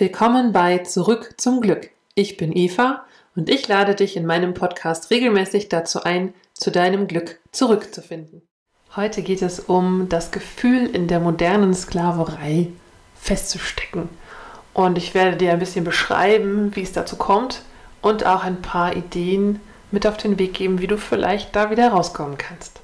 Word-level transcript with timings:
Willkommen 0.00 0.52
bei 0.52 0.78
Zurück 0.78 1.34
zum 1.38 1.60
Glück. 1.60 1.90
Ich 2.14 2.36
bin 2.36 2.56
Eva 2.56 3.04
und 3.34 3.50
ich 3.50 3.66
lade 3.66 3.96
dich 3.96 4.16
in 4.16 4.26
meinem 4.26 4.54
Podcast 4.54 5.10
regelmäßig 5.10 5.68
dazu 5.70 6.04
ein, 6.04 6.34
zu 6.54 6.70
deinem 6.70 7.08
Glück 7.08 7.40
zurückzufinden. 7.50 8.42
Heute 8.94 9.22
geht 9.22 9.42
es 9.42 9.58
um 9.58 10.08
das 10.08 10.30
Gefühl 10.30 10.86
in 10.86 11.08
der 11.08 11.18
modernen 11.18 11.74
Sklaverei 11.74 12.68
festzustecken. 13.16 14.08
Und 14.72 14.98
ich 14.98 15.14
werde 15.14 15.36
dir 15.36 15.50
ein 15.50 15.58
bisschen 15.58 15.84
beschreiben, 15.84 16.76
wie 16.76 16.82
es 16.82 16.92
dazu 16.92 17.16
kommt 17.16 17.62
und 18.00 18.24
auch 18.24 18.44
ein 18.44 18.62
paar 18.62 18.94
Ideen 18.94 19.58
mit 19.90 20.06
auf 20.06 20.16
den 20.16 20.38
Weg 20.38 20.54
geben, 20.54 20.80
wie 20.80 20.86
du 20.86 20.96
vielleicht 20.96 21.56
da 21.56 21.72
wieder 21.72 21.88
rauskommen 21.88 22.38
kannst. 22.38 22.77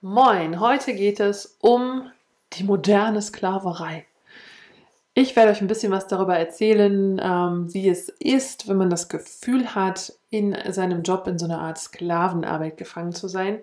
Moin, 0.00 0.60
heute 0.60 0.94
geht 0.94 1.18
es 1.18 1.56
um 1.60 2.08
die 2.52 2.62
moderne 2.62 3.20
Sklaverei. 3.20 4.06
Ich 5.12 5.34
werde 5.34 5.50
euch 5.50 5.60
ein 5.60 5.66
bisschen 5.66 5.90
was 5.90 6.06
darüber 6.06 6.38
erzählen, 6.38 7.20
ähm, 7.20 7.74
wie 7.74 7.88
es 7.88 8.08
ist, 8.08 8.68
wenn 8.68 8.76
man 8.76 8.90
das 8.90 9.08
Gefühl 9.08 9.74
hat, 9.74 10.12
in 10.30 10.56
seinem 10.68 11.02
Job 11.02 11.26
in 11.26 11.36
so 11.36 11.46
einer 11.46 11.60
Art 11.60 11.78
Sklavenarbeit 11.78 12.76
gefangen 12.76 13.12
zu 13.12 13.26
sein 13.26 13.58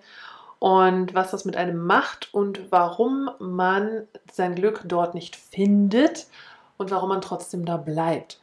und 0.60 1.14
was 1.14 1.32
das 1.32 1.46
mit 1.46 1.56
einem 1.56 1.78
macht 1.78 2.34
und 2.34 2.70
warum 2.70 3.30
man 3.40 4.06
sein 4.30 4.56
Glück 4.56 4.82
dort 4.84 5.16
nicht 5.16 5.38
findet 5.38 6.28
und 6.76 6.92
warum 6.92 7.08
man 7.08 7.22
trotzdem 7.22 7.64
da 7.64 7.78
bleibt. 7.78 8.42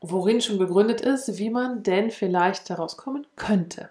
Worin 0.00 0.40
schon 0.40 0.56
begründet 0.56 1.02
ist, 1.02 1.36
wie 1.36 1.50
man 1.50 1.82
denn 1.82 2.10
vielleicht 2.10 2.70
daraus 2.70 2.96
kommen 2.96 3.26
könnte. 3.36 3.90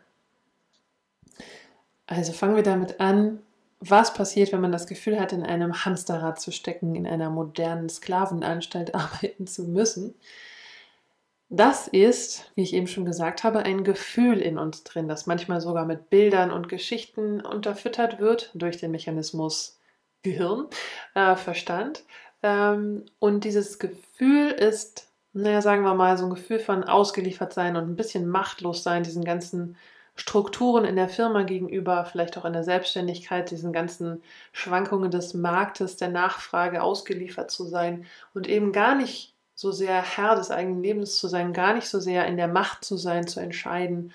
Also 2.08 2.34
fangen 2.34 2.56
wir 2.56 2.64
damit 2.64 3.00
an, 3.00 3.40
was 3.80 4.14
passiert, 4.14 4.52
wenn 4.52 4.62
man 4.62 4.72
das 4.72 4.88
Gefühl 4.88 5.20
hat, 5.20 5.34
in 5.34 5.44
einem 5.44 5.86
Hamsterrad 5.86 6.40
zu 6.40 6.52
stecken, 6.52 6.96
in 6.96 7.08
einer 7.08 7.30
modernen 7.30 7.90
Sklavenanstalt 7.90 8.96
arbeiten 8.96 9.48
zu 9.48 9.64
müssen. 9.64 10.16
Das 11.50 11.88
ist, 11.88 12.52
wie 12.56 12.64
ich 12.64 12.74
eben 12.74 12.88
schon 12.88 13.06
gesagt 13.06 13.44
habe, 13.44 13.60
ein 13.60 13.84
Gefühl 13.84 14.40
in 14.42 14.58
uns 14.58 14.84
drin, 14.84 15.08
das 15.08 15.28
manchmal 15.28 15.62
sogar 15.62 15.86
mit 15.86 16.10
Bildern 16.10 16.52
und 16.52 16.70
Geschichten 16.70 17.40
unterfüttert 17.40 18.20
wird 18.20 18.50
durch 18.56 18.78
den 18.78 18.92
Mechanismus 18.92 19.80
Gehirn, 20.24 20.68
äh, 21.14 21.36
Verstand. 21.36 22.04
Ähm, 22.42 23.06
und 23.20 23.44
dieses 23.44 23.78
Gefühl 23.78 24.50
ist, 24.50 25.08
naja, 25.34 25.62
sagen 25.62 25.84
wir 25.84 25.94
mal, 25.94 26.18
so 26.18 26.26
ein 26.26 26.32
Gefühl 26.32 26.60
von 26.60 26.84
ausgeliefert 26.84 27.54
sein 27.54 27.76
und 27.76 27.90
ein 27.90 27.96
bisschen 27.96 28.28
machtlos 28.28 28.82
sein, 28.82 29.04
diesen 29.04 29.24
ganzen 29.24 29.78
Strukturen 30.16 30.86
in 30.86 30.96
der 30.96 31.10
Firma 31.10 31.44
gegenüber, 31.44 32.06
vielleicht 32.06 32.38
auch 32.38 32.46
in 32.46 32.54
der 32.54 32.64
Selbstständigkeit, 32.64 33.52
diesen 33.52 33.74
ganzen 33.74 34.24
Schwankungen 34.54 35.12
des 35.12 35.34
Marktes, 35.34 35.98
der 35.98 36.08
Nachfrage 36.08 36.82
ausgeliefert 36.82 37.52
zu 37.52 37.66
sein 37.66 38.06
und 38.34 38.48
eben 38.48 38.72
gar 38.72 38.96
nicht 38.96 39.34
so 39.56 39.72
sehr 39.72 40.02
Herr 40.02 40.36
des 40.36 40.52
eigenen 40.52 40.82
Lebens 40.82 41.18
zu 41.18 41.28
sein, 41.28 41.54
gar 41.54 41.74
nicht 41.74 41.88
so 41.88 42.00
sehr 42.00 42.26
in 42.28 42.38
der 42.38 42.48
Macht 42.48 42.86
zu 42.86 42.98
sein, 42.98 43.28
zu 43.28 43.40
entscheiden, 43.42 44.14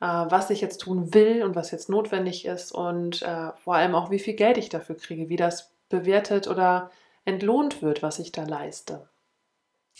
äh, 0.00 0.06
was 0.06 0.50
ich 0.50 0.60
jetzt 0.60 0.80
tun 0.80 1.12
will 1.12 1.42
und 1.42 1.56
was 1.56 1.70
jetzt 1.72 1.88
notwendig 1.88 2.44
ist 2.44 2.72
und 2.72 3.22
äh, 3.22 3.52
vor 3.64 3.74
allem 3.74 3.94
auch, 3.94 4.10
wie 4.10 4.18
viel 4.18 4.34
Geld 4.34 4.58
ich 4.58 4.68
dafür 4.68 4.96
kriege, 4.96 5.28
wie 5.28 5.36
das 5.36 5.72
bewertet 5.88 6.48
oder 6.48 6.90
entlohnt 7.24 7.82
wird, 7.82 8.02
was 8.02 8.18
ich 8.20 8.32
da 8.32 8.44
leiste. 8.44 9.08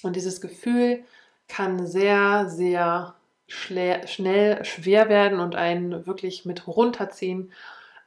Und 0.03 0.15
dieses 0.15 0.41
Gefühl 0.41 1.05
kann 1.49 1.87
sehr, 1.87 2.49
sehr 2.49 3.15
schnell 3.49 4.65
schwer 4.65 5.09
werden 5.09 5.41
und 5.41 5.55
einen 5.55 6.07
wirklich 6.07 6.45
mit 6.45 6.67
runterziehen, 6.67 7.53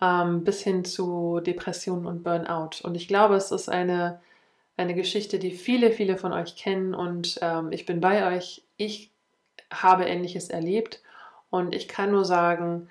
ähm, 0.02 0.44
bis 0.44 0.62
hin 0.62 0.86
zu 0.86 1.40
Depressionen 1.40 2.06
und 2.06 2.24
Burnout. 2.24 2.82
Und 2.84 2.96
ich 2.96 3.08
glaube, 3.08 3.36
es 3.36 3.52
ist 3.52 3.70
eine, 3.70 4.22
eine 4.78 4.96
Geschichte, 4.96 5.40
die 5.40 5.52
viele, 5.52 5.92
viele 5.92 6.18
von 6.18 6.34
euch 6.34 6.56
kennen 6.56 6.94
und 6.94 7.40
ähm, 7.42 7.72
ich 7.72 7.86
bin 7.86 8.02
bei 8.02 8.36
euch. 8.36 8.64
Ich 8.78 9.12
habe 9.72 10.06
Ähnliches 10.06 10.50
erlebt 10.50 11.02
und 11.50 11.76
ich 11.76 11.88
kann 11.88 12.12
nur 12.12 12.26
sagen, 12.26 12.90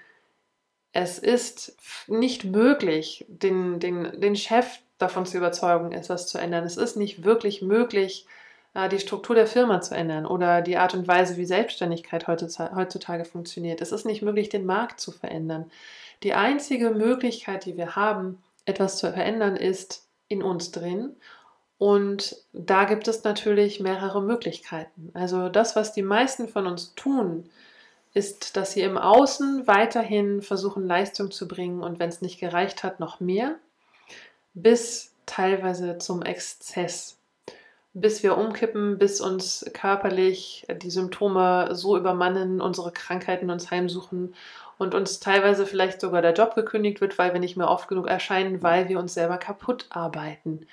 es 0.92 1.18
ist 1.18 1.76
nicht 2.08 2.44
möglich, 2.44 3.24
den, 3.28 3.78
den, 3.78 4.20
den 4.20 4.36
Chef 4.36 4.78
davon 4.98 5.26
zu 5.26 5.36
überzeugen, 5.36 5.92
etwas 5.92 6.26
zu 6.26 6.38
ändern. 6.38 6.64
Es 6.64 6.76
ist 6.76 6.96
nicht 6.96 7.24
wirklich 7.24 7.62
möglich, 7.62 8.26
die 8.74 9.00
Struktur 9.00 9.34
der 9.34 9.46
Firma 9.46 9.80
zu 9.80 9.94
ändern 9.96 10.24
oder 10.24 10.62
die 10.62 10.76
Art 10.76 10.94
und 10.94 11.08
Weise, 11.08 11.36
wie 11.36 11.46
Selbstständigkeit 11.46 12.28
heutzutage 12.28 13.24
funktioniert. 13.24 13.80
Es 13.80 13.92
ist 13.92 14.06
nicht 14.06 14.22
möglich, 14.22 14.50
den 14.50 14.66
Markt 14.66 15.00
zu 15.00 15.10
verändern. 15.10 15.70
Die 16.22 16.34
einzige 16.34 16.90
Möglichkeit, 16.90 17.64
die 17.64 17.76
wir 17.76 17.96
haben, 17.96 18.42
etwas 18.66 18.98
zu 18.98 19.10
verändern, 19.10 19.56
ist 19.56 20.06
in 20.28 20.42
uns 20.42 20.70
drin. 20.70 21.16
Und 21.78 22.36
da 22.52 22.84
gibt 22.84 23.08
es 23.08 23.24
natürlich 23.24 23.80
mehrere 23.80 24.20
Möglichkeiten. 24.22 25.10
Also 25.14 25.48
das, 25.48 25.74
was 25.74 25.92
die 25.92 26.02
meisten 26.02 26.48
von 26.48 26.66
uns 26.66 26.94
tun, 26.94 27.48
ist, 28.14 28.56
dass 28.56 28.72
sie 28.72 28.82
im 28.82 28.98
Außen 28.98 29.66
weiterhin 29.66 30.42
versuchen, 30.42 30.86
Leistung 30.86 31.30
zu 31.30 31.46
bringen 31.46 31.82
und 31.82 31.98
wenn 31.98 32.08
es 32.08 32.20
nicht 32.20 32.40
gereicht 32.40 32.82
hat, 32.82 33.00
noch 33.00 33.20
mehr, 33.20 33.56
bis 34.54 35.12
teilweise 35.26 35.98
zum 35.98 36.22
Exzess 36.22 37.17
bis 38.00 38.22
wir 38.22 38.36
umkippen, 38.36 38.98
bis 38.98 39.20
uns 39.20 39.68
körperlich 39.72 40.66
die 40.82 40.90
Symptome 40.90 41.74
so 41.74 41.96
übermannen, 41.96 42.60
unsere 42.60 42.92
Krankheiten 42.92 43.50
uns 43.50 43.70
heimsuchen 43.70 44.34
und 44.78 44.94
uns 44.94 45.20
teilweise 45.20 45.66
vielleicht 45.66 46.00
sogar 46.00 46.22
der 46.22 46.34
Job 46.34 46.54
gekündigt 46.54 47.00
wird, 47.00 47.18
weil 47.18 47.32
wir 47.32 47.40
nicht 47.40 47.56
mehr 47.56 47.68
oft 47.68 47.88
genug 47.88 48.06
erscheinen, 48.06 48.62
weil 48.62 48.88
wir 48.88 48.98
uns 48.98 49.14
selber 49.14 49.38
kaputt 49.38 49.86
arbeiten. 49.90 50.66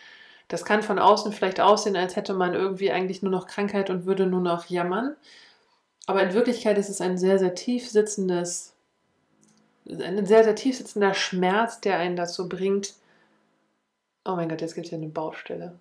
Das 0.47 0.63
kann 0.63 0.83
von 0.83 0.99
außen 0.99 1.33
vielleicht 1.33 1.59
aussehen, 1.59 1.95
als 1.95 2.15
hätte 2.15 2.33
man 2.33 2.53
irgendwie 2.53 2.91
eigentlich 2.91 3.23
nur 3.23 3.31
noch 3.31 3.47
Krankheit 3.47 3.89
und 3.89 4.05
würde 4.05 4.27
nur 4.27 4.41
noch 4.41 4.67
jammern. 4.67 5.15
Aber 6.05 6.21
in 6.21 6.33
Wirklichkeit 6.33 6.77
ist 6.77 6.89
es 6.89 7.01
ein 7.01 7.17
sehr, 7.17 7.39
sehr 7.39 7.55
tief 7.55 7.89
sitzendes, 7.89 8.75
ein 9.87 10.25
sehr, 10.25 10.43
sehr 10.43 10.55
tief 10.55 10.77
sitzender 10.77 11.15
Schmerz, 11.15 11.81
der 11.81 11.97
einen 11.97 12.15
dazu 12.15 12.47
bringt. 12.47 12.93
Oh 14.23 14.35
mein 14.35 14.49
Gott, 14.49 14.61
jetzt 14.61 14.75
gibt 14.75 14.85
es 14.85 14.89
hier 14.91 14.99
eine 14.99 15.07
Baustelle. 15.07 15.79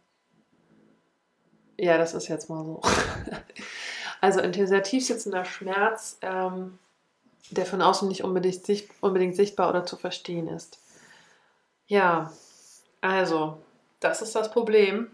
Ja, 1.77 1.99
das 1.99 2.15
ist 2.15 2.29
jetzt 2.29 2.49
mal 2.49 2.65
so. 2.65 2.81
also 4.21 4.41
sehr 4.67 4.83
tief 4.83 5.07
sitzender 5.07 5.45
Schmerz, 5.45 6.19
ähm, 6.23 6.79
der 7.51 7.67
von 7.67 7.83
außen 7.83 8.09
nicht 8.09 8.25
unbedingt, 8.25 8.65
sicht, 8.65 8.91
unbedingt 9.01 9.37
sichtbar 9.37 9.71
oder 9.71 9.85
zu 9.85 9.97
verstehen 9.97 10.49
ist. 10.49 10.79
Ja, 11.87 12.33
also, 13.01 13.59
das 14.01 14.23
ist 14.23 14.35
das 14.35 14.51
Problem. 14.51 15.11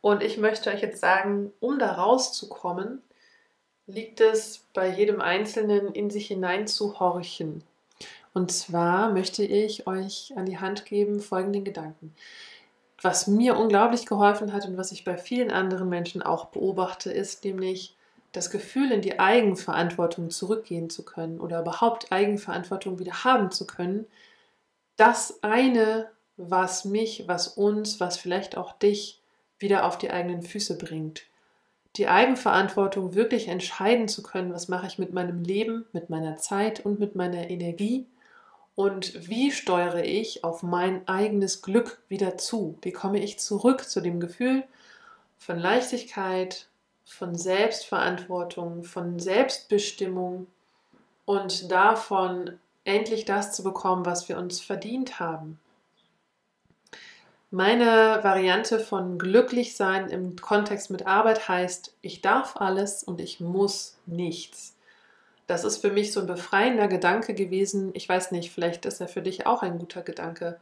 Und 0.00 0.22
ich 0.22 0.36
möchte 0.36 0.70
euch 0.70 0.82
jetzt 0.82 1.00
sagen, 1.00 1.52
um 1.60 1.78
da 1.78 1.92
rauszukommen, 1.92 3.02
liegt 3.86 4.20
es 4.20 4.64
bei 4.74 4.88
jedem 4.88 5.20
Einzelnen 5.20 5.92
in 5.92 6.10
sich 6.10 6.26
hinein 6.26 6.66
zu 6.66 7.00
horchen. 7.00 7.62
Und 8.34 8.50
zwar 8.52 9.12
möchte 9.12 9.44
ich 9.44 9.86
euch 9.86 10.32
an 10.36 10.44
die 10.44 10.58
Hand 10.58 10.84
geben 10.84 11.20
folgenden 11.20 11.64
Gedanken. 11.64 12.14
Was 13.04 13.26
mir 13.26 13.58
unglaublich 13.58 14.06
geholfen 14.06 14.54
hat 14.54 14.64
und 14.64 14.78
was 14.78 14.90
ich 14.90 15.04
bei 15.04 15.18
vielen 15.18 15.50
anderen 15.50 15.90
Menschen 15.90 16.22
auch 16.22 16.46
beobachte, 16.46 17.12
ist 17.12 17.44
nämlich 17.44 17.98
das 18.32 18.50
Gefühl, 18.50 18.92
in 18.92 19.02
die 19.02 19.18
Eigenverantwortung 19.18 20.30
zurückgehen 20.30 20.88
zu 20.88 21.04
können 21.04 21.38
oder 21.38 21.60
überhaupt 21.60 22.12
Eigenverantwortung 22.12 22.98
wieder 22.98 23.22
haben 23.22 23.50
zu 23.50 23.66
können. 23.66 24.06
Das 24.96 25.42
eine, 25.42 26.08
was 26.38 26.86
mich, 26.86 27.24
was 27.28 27.48
uns, 27.48 28.00
was 28.00 28.16
vielleicht 28.16 28.56
auch 28.56 28.72
dich 28.72 29.20
wieder 29.58 29.84
auf 29.84 29.98
die 29.98 30.10
eigenen 30.10 30.40
Füße 30.40 30.78
bringt. 30.78 31.24
Die 31.96 32.08
Eigenverantwortung 32.08 33.12
wirklich 33.12 33.48
entscheiden 33.48 34.08
zu 34.08 34.22
können, 34.22 34.54
was 34.54 34.68
mache 34.68 34.86
ich 34.86 34.98
mit 34.98 35.12
meinem 35.12 35.42
Leben, 35.42 35.84
mit 35.92 36.08
meiner 36.08 36.38
Zeit 36.38 36.80
und 36.80 37.00
mit 37.00 37.16
meiner 37.16 37.50
Energie 37.50 38.06
und 38.76 39.28
wie 39.28 39.52
steuere 39.52 40.04
ich 40.04 40.42
auf 40.42 40.62
mein 40.62 41.06
eigenes 41.06 41.62
Glück 41.62 42.02
wieder 42.08 42.36
zu? 42.36 42.76
Wie 42.82 42.92
komme 42.92 43.20
ich 43.20 43.38
zurück 43.38 43.88
zu 43.88 44.00
dem 44.00 44.18
Gefühl 44.18 44.64
von 45.38 45.58
Leichtigkeit, 45.58 46.66
von 47.04 47.36
Selbstverantwortung, 47.36 48.82
von 48.82 49.20
Selbstbestimmung 49.20 50.48
und 51.24 51.70
davon 51.70 52.58
endlich 52.84 53.24
das 53.24 53.52
zu 53.52 53.62
bekommen, 53.62 54.06
was 54.06 54.28
wir 54.28 54.38
uns 54.38 54.60
verdient 54.60 55.20
haben? 55.20 55.60
Meine 57.52 58.18
Variante 58.24 58.80
von 58.80 59.16
glücklich 59.16 59.76
sein 59.76 60.08
im 60.08 60.34
Kontext 60.34 60.90
mit 60.90 61.06
Arbeit 61.06 61.48
heißt, 61.48 61.94
ich 62.02 62.20
darf 62.20 62.56
alles 62.56 63.04
und 63.04 63.20
ich 63.20 63.38
muss 63.38 63.96
nichts. 64.06 64.73
Das 65.46 65.64
ist 65.64 65.78
für 65.78 65.90
mich 65.90 66.12
so 66.12 66.20
ein 66.20 66.26
befreiender 66.26 66.88
Gedanke 66.88 67.34
gewesen. 67.34 67.90
Ich 67.94 68.08
weiß 68.08 68.32
nicht, 68.32 68.50
vielleicht 68.50 68.86
ist 68.86 69.00
er 69.00 69.08
für 69.08 69.22
dich 69.22 69.46
auch 69.46 69.62
ein 69.62 69.78
guter 69.78 70.02
Gedanke. 70.02 70.58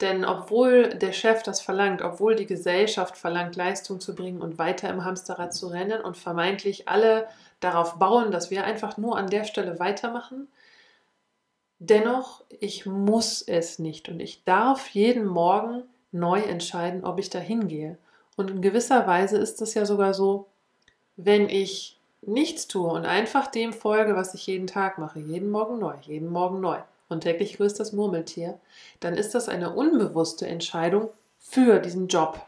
Denn 0.00 0.24
obwohl 0.24 0.88
der 0.88 1.12
Chef 1.12 1.42
das 1.42 1.60
verlangt, 1.60 2.00
obwohl 2.02 2.34
die 2.34 2.46
Gesellschaft 2.46 3.16
verlangt, 3.16 3.56
Leistung 3.56 4.00
zu 4.00 4.14
bringen 4.14 4.40
und 4.40 4.58
weiter 4.58 4.88
im 4.88 5.04
Hamsterrad 5.04 5.52
zu 5.52 5.68
rennen 5.68 6.00
und 6.00 6.16
vermeintlich 6.16 6.88
alle 6.88 7.28
darauf 7.60 7.98
bauen, 7.98 8.30
dass 8.30 8.50
wir 8.50 8.64
einfach 8.64 8.96
nur 8.96 9.18
an 9.18 9.26
der 9.28 9.44
Stelle 9.44 9.78
weitermachen, 9.78 10.48
dennoch, 11.78 12.44
ich 12.48 12.86
muss 12.86 13.42
es 13.42 13.78
nicht 13.78 14.08
und 14.08 14.20
ich 14.20 14.44
darf 14.44 14.88
jeden 14.88 15.26
Morgen 15.26 15.82
neu 16.12 16.40
entscheiden, 16.40 17.04
ob 17.04 17.18
ich 17.18 17.28
da 17.28 17.38
hingehe. 17.38 17.98
Und 18.36 18.50
in 18.50 18.62
gewisser 18.62 19.06
Weise 19.06 19.36
ist 19.36 19.60
es 19.60 19.74
ja 19.74 19.84
sogar 19.84 20.14
so, 20.14 20.46
wenn 21.16 21.50
ich 21.50 21.99
nichts 22.22 22.68
tue 22.68 22.88
und 22.88 23.06
einfach 23.06 23.46
dem 23.46 23.72
folge, 23.72 24.14
was 24.14 24.34
ich 24.34 24.46
jeden 24.46 24.66
Tag 24.66 24.98
mache, 24.98 25.20
jeden 25.20 25.50
Morgen 25.50 25.78
neu, 25.78 25.94
jeden 26.02 26.30
Morgen 26.30 26.60
neu 26.60 26.78
und 27.08 27.22
täglich 27.22 27.56
grüßt 27.56 27.80
das 27.80 27.92
Murmeltier, 27.92 28.58
dann 29.00 29.14
ist 29.14 29.34
das 29.34 29.48
eine 29.48 29.70
unbewusste 29.70 30.46
Entscheidung 30.46 31.08
für 31.38 31.78
diesen 31.78 32.08
Job. 32.08 32.40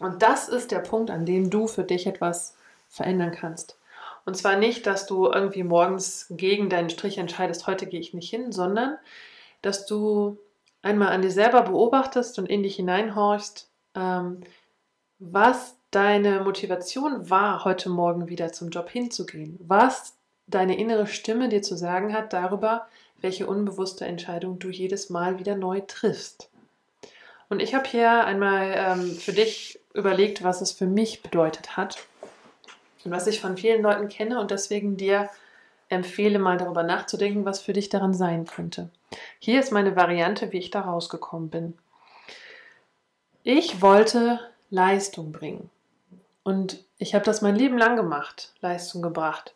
Und 0.00 0.22
das 0.22 0.48
ist 0.48 0.70
der 0.70 0.78
Punkt, 0.78 1.10
an 1.10 1.26
dem 1.26 1.50
du 1.50 1.66
für 1.66 1.82
dich 1.82 2.06
etwas 2.06 2.54
verändern 2.88 3.32
kannst. 3.32 3.76
Und 4.24 4.36
zwar 4.36 4.56
nicht, 4.56 4.86
dass 4.86 5.06
du 5.06 5.26
irgendwie 5.26 5.64
morgens 5.64 6.26
gegen 6.30 6.68
deinen 6.68 6.90
Strich 6.90 7.18
entscheidest, 7.18 7.66
heute 7.66 7.86
gehe 7.86 8.00
ich 8.00 8.14
nicht 8.14 8.30
hin, 8.30 8.52
sondern 8.52 8.98
dass 9.62 9.86
du 9.86 10.38
einmal 10.82 11.08
an 11.08 11.22
dir 11.22 11.30
selber 11.30 11.62
beobachtest 11.62 12.38
und 12.38 12.46
in 12.46 12.62
dich 12.62 12.76
hineinhorchst, 12.76 13.68
ähm, 13.94 14.42
was 15.18 15.77
deine 15.90 16.40
Motivation 16.40 17.30
war, 17.30 17.64
heute 17.64 17.88
Morgen 17.88 18.28
wieder 18.28 18.52
zum 18.52 18.70
Job 18.70 18.90
hinzugehen, 18.90 19.58
was 19.60 20.14
deine 20.46 20.78
innere 20.78 21.06
Stimme 21.06 21.48
dir 21.48 21.62
zu 21.62 21.76
sagen 21.76 22.12
hat 22.12 22.32
darüber, 22.32 22.86
welche 23.20 23.46
unbewusste 23.46 24.04
Entscheidung 24.04 24.58
du 24.58 24.68
jedes 24.68 25.10
Mal 25.10 25.38
wieder 25.38 25.56
neu 25.56 25.80
triffst. 25.86 26.50
Und 27.48 27.60
ich 27.60 27.74
habe 27.74 27.88
hier 27.88 28.24
einmal 28.24 28.74
ähm, 28.76 29.16
für 29.16 29.32
dich 29.32 29.80
überlegt, 29.94 30.44
was 30.44 30.60
es 30.60 30.72
für 30.72 30.86
mich 30.86 31.22
bedeutet 31.22 31.76
hat 31.76 31.98
und 33.04 33.10
was 33.10 33.26
ich 33.26 33.40
von 33.40 33.56
vielen 33.56 33.82
Leuten 33.82 34.08
kenne 34.08 34.40
und 34.40 34.50
deswegen 34.50 34.96
dir 34.96 35.30
empfehle, 35.88 36.38
mal 36.38 36.58
darüber 36.58 36.82
nachzudenken, 36.82 37.46
was 37.46 37.60
für 37.60 37.72
dich 37.72 37.88
daran 37.88 38.12
sein 38.12 38.44
könnte. 38.44 38.90
Hier 39.38 39.58
ist 39.58 39.72
meine 39.72 39.96
Variante, 39.96 40.52
wie 40.52 40.58
ich 40.58 40.70
da 40.70 40.82
rausgekommen 40.82 41.48
bin. 41.48 41.78
Ich 43.42 43.80
wollte 43.80 44.40
Leistung 44.68 45.32
bringen. 45.32 45.70
Und 46.48 46.82
ich 46.96 47.14
habe 47.14 47.26
das 47.26 47.42
mein 47.42 47.56
Leben 47.56 47.76
lang 47.76 47.96
gemacht, 47.96 48.54
Leistung 48.62 49.02
gebracht. 49.02 49.54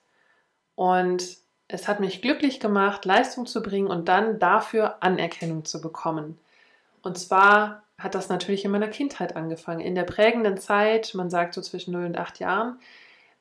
Und 0.75 1.39
es 1.67 1.89
hat 1.89 2.00
mich 2.00 2.21
glücklich 2.21 2.61
gemacht, 2.61 3.06
Leistung 3.06 3.47
zu 3.47 3.62
bringen 3.62 3.87
und 3.87 4.09
dann 4.09 4.39
dafür 4.39 5.03
Anerkennung 5.03 5.65
zu 5.65 5.81
bekommen. 5.81 6.39
Und 7.00 7.17
zwar 7.17 7.83
hat 7.97 8.15
das 8.15 8.29
natürlich 8.29 8.67
in 8.67 8.73
meiner 8.73 8.89
Kindheit 8.89 9.37
angefangen. 9.37 9.81
In 9.81 9.94
der 9.94 10.03
prägenden 10.03 10.59
Zeit, 10.59 11.15
man 11.15 11.31
sagt 11.31 11.55
so 11.55 11.62
zwischen 11.62 11.93
0 11.93 12.05
und 12.05 12.19
8 12.19 12.41
Jahren, 12.41 12.79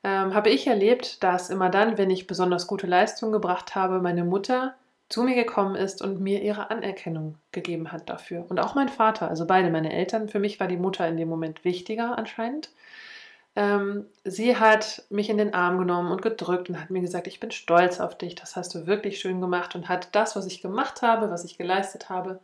ähm, 0.05 0.33
habe 0.33 0.49
ich 0.49 0.67
erlebt, 0.67 1.21
dass 1.21 1.49
immer 1.49 1.69
dann, 1.69 1.97
wenn 1.97 2.09
ich 2.09 2.27
besonders 2.27 2.67
gute 2.67 2.87
Leistung 2.87 3.33
gebracht 3.33 3.75
habe, 3.75 3.99
meine 3.99 4.23
Mutter 4.23 4.75
zu 5.09 5.23
mir 5.23 5.35
gekommen 5.35 5.75
ist 5.75 6.01
und 6.01 6.21
mir 6.21 6.41
ihre 6.41 6.71
Anerkennung 6.71 7.35
gegeben 7.51 7.91
hat 7.91 8.09
dafür. 8.09 8.45
Und 8.47 8.61
auch 8.61 8.75
mein 8.75 8.87
Vater, 8.87 9.27
also 9.27 9.45
beide 9.45 9.69
meine 9.69 9.91
Eltern. 9.91 10.29
Für 10.29 10.39
mich 10.39 10.61
war 10.61 10.69
die 10.69 10.77
Mutter 10.77 11.05
in 11.05 11.17
dem 11.17 11.27
Moment 11.27 11.65
wichtiger 11.65 12.17
anscheinend. 12.17 12.69
Ähm, 13.55 14.05
sie 14.23 14.55
hat 14.55 15.03
mich 15.09 15.29
in 15.29 15.37
den 15.37 15.53
Arm 15.53 15.77
genommen 15.77 16.11
und 16.11 16.21
gedrückt 16.21 16.69
und 16.69 16.79
hat 16.79 16.89
mir 16.89 17.01
gesagt, 17.01 17.27
ich 17.27 17.39
bin 17.39 17.51
stolz 17.51 17.99
auf 17.99 18.17
dich, 18.17 18.35
das 18.35 18.55
hast 18.55 18.73
du 18.73 18.87
wirklich 18.87 19.19
schön 19.19 19.41
gemacht 19.41 19.75
und 19.75 19.89
hat 19.89 20.09
das, 20.13 20.35
was 20.35 20.45
ich 20.45 20.61
gemacht 20.61 21.01
habe, 21.01 21.29
was 21.29 21.43
ich 21.43 21.57
geleistet 21.57 22.09
habe, 22.09 22.39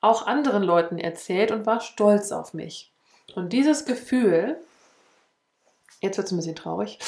auch 0.00 0.26
anderen 0.26 0.64
Leuten 0.64 0.98
erzählt 0.98 1.52
und 1.52 1.66
war 1.66 1.80
stolz 1.80 2.32
auf 2.32 2.52
mich. 2.52 2.90
Und 3.34 3.52
dieses 3.52 3.84
Gefühl, 3.84 4.56
jetzt 6.00 6.16
wird 6.16 6.26
es 6.26 6.32
ein 6.32 6.36
bisschen 6.36 6.56
traurig, 6.56 6.98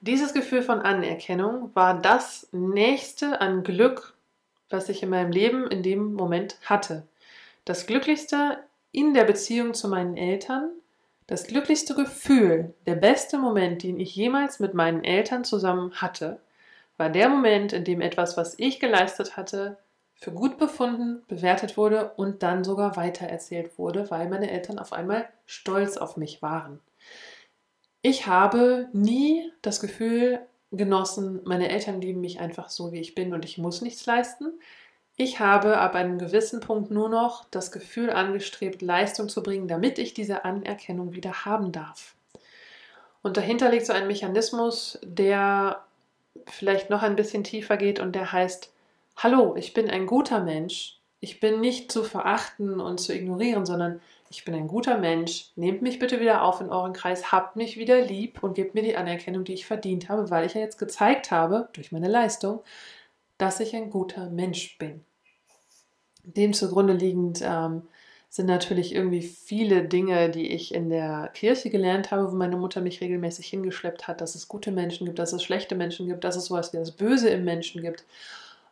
dieses 0.00 0.32
Gefühl 0.32 0.62
von 0.62 0.80
Anerkennung 0.80 1.70
war 1.74 2.00
das 2.00 2.48
nächste 2.52 3.42
an 3.42 3.62
Glück, 3.62 4.14
was 4.70 4.88
ich 4.88 5.02
in 5.02 5.10
meinem 5.10 5.30
Leben 5.30 5.66
in 5.66 5.82
dem 5.82 6.14
Moment 6.14 6.56
hatte. 6.64 7.06
Das 7.66 7.86
Glücklichste 7.86 8.58
in 8.92 9.12
der 9.12 9.24
Beziehung 9.24 9.74
zu 9.74 9.88
meinen 9.88 10.16
Eltern, 10.16 10.70
das 11.30 11.46
glücklichste 11.46 11.94
Gefühl, 11.94 12.74
der 12.86 12.96
beste 12.96 13.38
Moment, 13.38 13.84
den 13.84 14.00
ich 14.00 14.16
jemals 14.16 14.58
mit 14.58 14.74
meinen 14.74 15.04
Eltern 15.04 15.44
zusammen 15.44 15.92
hatte, 15.94 16.40
war 16.96 17.08
der 17.08 17.28
Moment, 17.28 17.72
in 17.72 17.84
dem 17.84 18.00
etwas, 18.00 18.36
was 18.36 18.58
ich 18.58 18.80
geleistet 18.80 19.36
hatte, 19.36 19.78
für 20.16 20.32
gut 20.32 20.58
befunden, 20.58 21.22
bewertet 21.28 21.76
wurde 21.76 22.10
und 22.16 22.42
dann 22.42 22.64
sogar 22.64 22.96
weitererzählt 22.96 23.78
wurde, 23.78 24.10
weil 24.10 24.28
meine 24.28 24.50
Eltern 24.50 24.80
auf 24.80 24.92
einmal 24.92 25.28
stolz 25.46 25.98
auf 25.98 26.16
mich 26.16 26.42
waren. 26.42 26.80
Ich 28.02 28.26
habe 28.26 28.88
nie 28.92 29.52
das 29.62 29.80
Gefühl 29.80 30.40
genossen, 30.72 31.42
meine 31.44 31.68
Eltern 31.68 32.00
lieben 32.00 32.20
mich 32.20 32.40
einfach 32.40 32.70
so, 32.70 32.90
wie 32.90 33.00
ich 33.00 33.14
bin 33.14 33.32
und 33.34 33.44
ich 33.44 33.56
muss 33.56 33.82
nichts 33.82 34.04
leisten. 34.04 34.58
Ich 35.22 35.38
habe 35.38 35.76
ab 35.76 35.96
einem 35.96 36.16
gewissen 36.16 36.60
Punkt 36.60 36.90
nur 36.90 37.10
noch 37.10 37.44
das 37.50 37.72
Gefühl 37.72 38.08
angestrebt, 38.08 38.80
Leistung 38.80 39.28
zu 39.28 39.42
bringen, 39.42 39.68
damit 39.68 39.98
ich 39.98 40.14
diese 40.14 40.46
Anerkennung 40.46 41.12
wieder 41.12 41.44
haben 41.44 41.72
darf. 41.72 42.14
Und 43.20 43.36
dahinter 43.36 43.70
liegt 43.70 43.84
so 43.84 43.92
ein 43.92 44.06
Mechanismus, 44.06 44.98
der 45.02 45.84
vielleicht 46.46 46.88
noch 46.88 47.02
ein 47.02 47.16
bisschen 47.16 47.44
tiefer 47.44 47.76
geht 47.76 48.00
und 48.00 48.14
der 48.14 48.32
heißt, 48.32 48.72
hallo, 49.18 49.56
ich 49.56 49.74
bin 49.74 49.90
ein 49.90 50.06
guter 50.06 50.40
Mensch. 50.40 50.98
Ich 51.20 51.38
bin 51.38 51.60
nicht 51.60 51.92
zu 51.92 52.02
verachten 52.02 52.80
und 52.80 52.98
zu 52.98 53.14
ignorieren, 53.14 53.66
sondern 53.66 54.00
ich 54.30 54.46
bin 54.46 54.54
ein 54.54 54.68
guter 54.68 54.96
Mensch. 54.96 55.50
Nehmt 55.54 55.82
mich 55.82 55.98
bitte 55.98 56.18
wieder 56.18 56.44
auf 56.44 56.62
in 56.62 56.70
euren 56.70 56.94
Kreis, 56.94 57.30
habt 57.30 57.56
mich 57.56 57.76
wieder 57.76 58.00
lieb 58.00 58.42
und 58.42 58.54
gebt 58.54 58.74
mir 58.74 58.82
die 58.82 58.96
Anerkennung, 58.96 59.44
die 59.44 59.52
ich 59.52 59.66
verdient 59.66 60.08
habe, 60.08 60.30
weil 60.30 60.46
ich 60.46 60.54
ja 60.54 60.62
jetzt 60.62 60.78
gezeigt 60.78 61.30
habe, 61.30 61.68
durch 61.74 61.92
meine 61.92 62.08
Leistung, 62.08 62.62
dass 63.36 63.60
ich 63.60 63.76
ein 63.76 63.90
guter 63.90 64.30
Mensch 64.30 64.78
bin. 64.78 65.04
Dem 66.24 66.52
zugrunde 66.52 66.92
liegend 66.92 67.40
ähm, 67.42 67.82
sind 68.28 68.46
natürlich 68.46 68.94
irgendwie 68.94 69.22
viele 69.22 69.84
Dinge, 69.84 70.30
die 70.30 70.52
ich 70.52 70.72
in 70.72 70.88
der 70.88 71.30
Kirche 71.34 71.68
gelernt 71.68 72.12
habe, 72.12 72.30
wo 72.30 72.36
meine 72.36 72.56
Mutter 72.56 72.80
mich 72.80 73.00
regelmäßig 73.00 73.46
hingeschleppt 73.48 74.06
hat, 74.06 74.20
dass 74.20 74.36
es 74.36 74.46
gute 74.46 74.70
Menschen 74.70 75.04
gibt, 75.06 75.18
dass 75.18 75.32
es 75.32 75.42
schlechte 75.42 75.74
Menschen 75.74 76.06
gibt, 76.06 76.22
dass 76.22 76.36
es 76.36 76.46
sowas 76.46 76.72
wie 76.72 76.78
das 76.78 76.92
Böse 76.92 77.28
im 77.30 77.44
Menschen 77.44 77.82
gibt. 77.82 78.04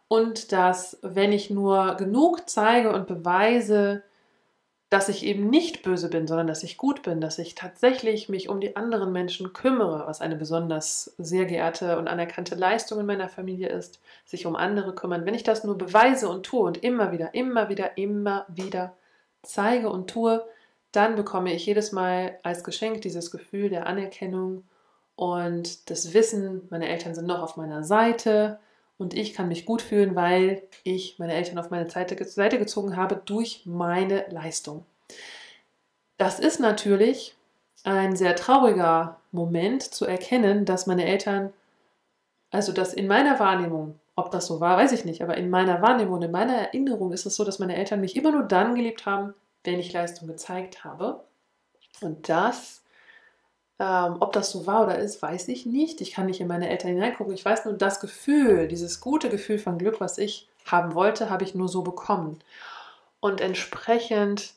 Und 0.06 0.52
dass, 0.52 0.98
wenn 1.02 1.32
ich 1.32 1.50
nur 1.50 1.96
genug 1.96 2.48
zeige 2.48 2.92
und 2.92 3.06
beweise, 3.08 4.04
dass 4.90 5.10
ich 5.10 5.24
eben 5.24 5.50
nicht 5.50 5.82
böse 5.82 6.08
bin, 6.08 6.26
sondern 6.26 6.46
dass 6.46 6.62
ich 6.62 6.78
gut 6.78 7.02
bin, 7.02 7.20
dass 7.20 7.38
ich 7.38 7.54
tatsächlich 7.54 8.30
mich 8.30 8.48
um 8.48 8.60
die 8.60 8.74
anderen 8.74 9.12
Menschen 9.12 9.52
kümmere, 9.52 10.06
was 10.06 10.22
eine 10.22 10.36
besonders 10.36 11.14
sehr 11.18 11.44
geehrte 11.44 11.98
und 11.98 12.08
anerkannte 12.08 12.54
Leistung 12.54 13.00
in 13.00 13.06
meiner 13.06 13.28
Familie 13.28 13.68
ist, 13.68 14.00
sich 14.24 14.46
um 14.46 14.56
andere 14.56 14.94
kümmern. 14.94 15.26
Wenn 15.26 15.34
ich 15.34 15.42
das 15.42 15.62
nur 15.62 15.76
beweise 15.76 16.28
und 16.30 16.46
tue 16.46 16.60
und 16.60 16.82
immer 16.82 17.12
wieder, 17.12 17.34
immer 17.34 17.68
wieder, 17.68 17.98
immer 17.98 18.46
wieder 18.48 18.96
zeige 19.42 19.90
und 19.90 20.08
tue, 20.08 20.42
dann 20.92 21.16
bekomme 21.16 21.52
ich 21.52 21.66
jedes 21.66 21.92
Mal 21.92 22.38
als 22.42 22.64
Geschenk 22.64 23.02
dieses 23.02 23.30
Gefühl 23.30 23.68
der 23.68 23.86
Anerkennung 23.86 24.64
und 25.16 25.90
das 25.90 26.14
Wissen, 26.14 26.66
meine 26.70 26.88
Eltern 26.88 27.14
sind 27.14 27.26
noch 27.26 27.42
auf 27.42 27.56
meiner 27.58 27.84
Seite, 27.84 28.58
und 28.98 29.14
ich 29.14 29.32
kann 29.32 29.48
mich 29.48 29.64
gut 29.64 29.80
fühlen, 29.80 30.14
weil 30.16 30.62
ich 30.82 31.18
meine 31.18 31.34
Eltern 31.34 31.58
auf 31.58 31.70
meine 31.70 31.88
Seite, 31.88 32.16
gezogen 32.16 32.96
habe 32.96 33.20
durch 33.24 33.62
meine 33.64 34.26
Leistung. 34.28 34.84
Das 36.18 36.40
ist 36.40 36.58
natürlich 36.58 37.36
ein 37.84 38.16
sehr 38.16 38.34
trauriger 38.34 39.20
Moment 39.30 39.82
zu 39.82 40.04
erkennen, 40.04 40.64
dass 40.64 40.86
meine 40.86 41.06
Eltern, 41.06 41.52
also 42.50 42.72
dass 42.72 42.92
in 42.92 43.06
meiner 43.06 43.38
Wahrnehmung, 43.38 43.98
ob 44.16 44.32
das 44.32 44.46
so 44.46 44.60
war, 44.60 44.76
weiß 44.76 44.90
ich 44.90 45.04
nicht, 45.04 45.22
aber 45.22 45.36
in 45.36 45.48
meiner 45.48 45.80
Wahrnehmung, 45.80 46.20
in 46.20 46.32
meiner 46.32 46.54
Erinnerung 46.54 47.12
ist 47.12 47.24
es 47.24 47.36
so, 47.36 47.44
dass 47.44 47.60
meine 47.60 47.76
Eltern 47.76 48.00
mich 48.00 48.16
immer 48.16 48.32
nur 48.32 48.42
dann 48.42 48.74
geliebt 48.74 49.06
haben, 49.06 49.32
wenn 49.62 49.78
ich 49.78 49.92
Leistung 49.92 50.26
gezeigt 50.26 50.82
habe. 50.82 51.22
Und 52.00 52.28
das 52.28 52.82
ähm, 53.78 54.16
ob 54.20 54.32
das 54.32 54.50
so 54.50 54.66
war 54.66 54.84
oder 54.84 54.98
ist, 54.98 55.22
weiß 55.22 55.48
ich 55.48 55.66
nicht. 55.66 56.00
Ich 56.00 56.12
kann 56.12 56.26
nicht 56.26 56.40
in 56.40 56.48
meine 56.48 56.68
Eltern 56.68 56.90
hineingucken. 56.90 57.34
Ich 57.34 57.44
weiß 57.44 57.64
nur, 57.64 57.74
das 57.74 58.00
Gefühl, 58.00 58.68
dieses 58.68 59.00
gute 59.00 59.28
Gefühl 59.28 59.58
von 59.58 59.78
Glück, 59.78 60.00
was 60.00 60.18
ich 60.18 60.48
haben 60.66 60.94
wollte, 60.94 61.30
habe 61.30 61.44
ich 61.44 61.54
nur 61.54 61.68
so 61.68 61.82
bekommen. 61.82 62.38
Und 63.20 63.40
entsprechend 63.40 64.54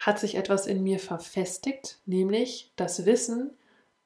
hat 0.00 0.18
sich 0.18 0.36
etwas 0.36 0.66
in 0.66 0.82
mir 0.82 0.98
verfestigt, 0.98 1.98
nämlich 2.06 2.72
das 2.76 3.04
Wissen, 3.04 3.50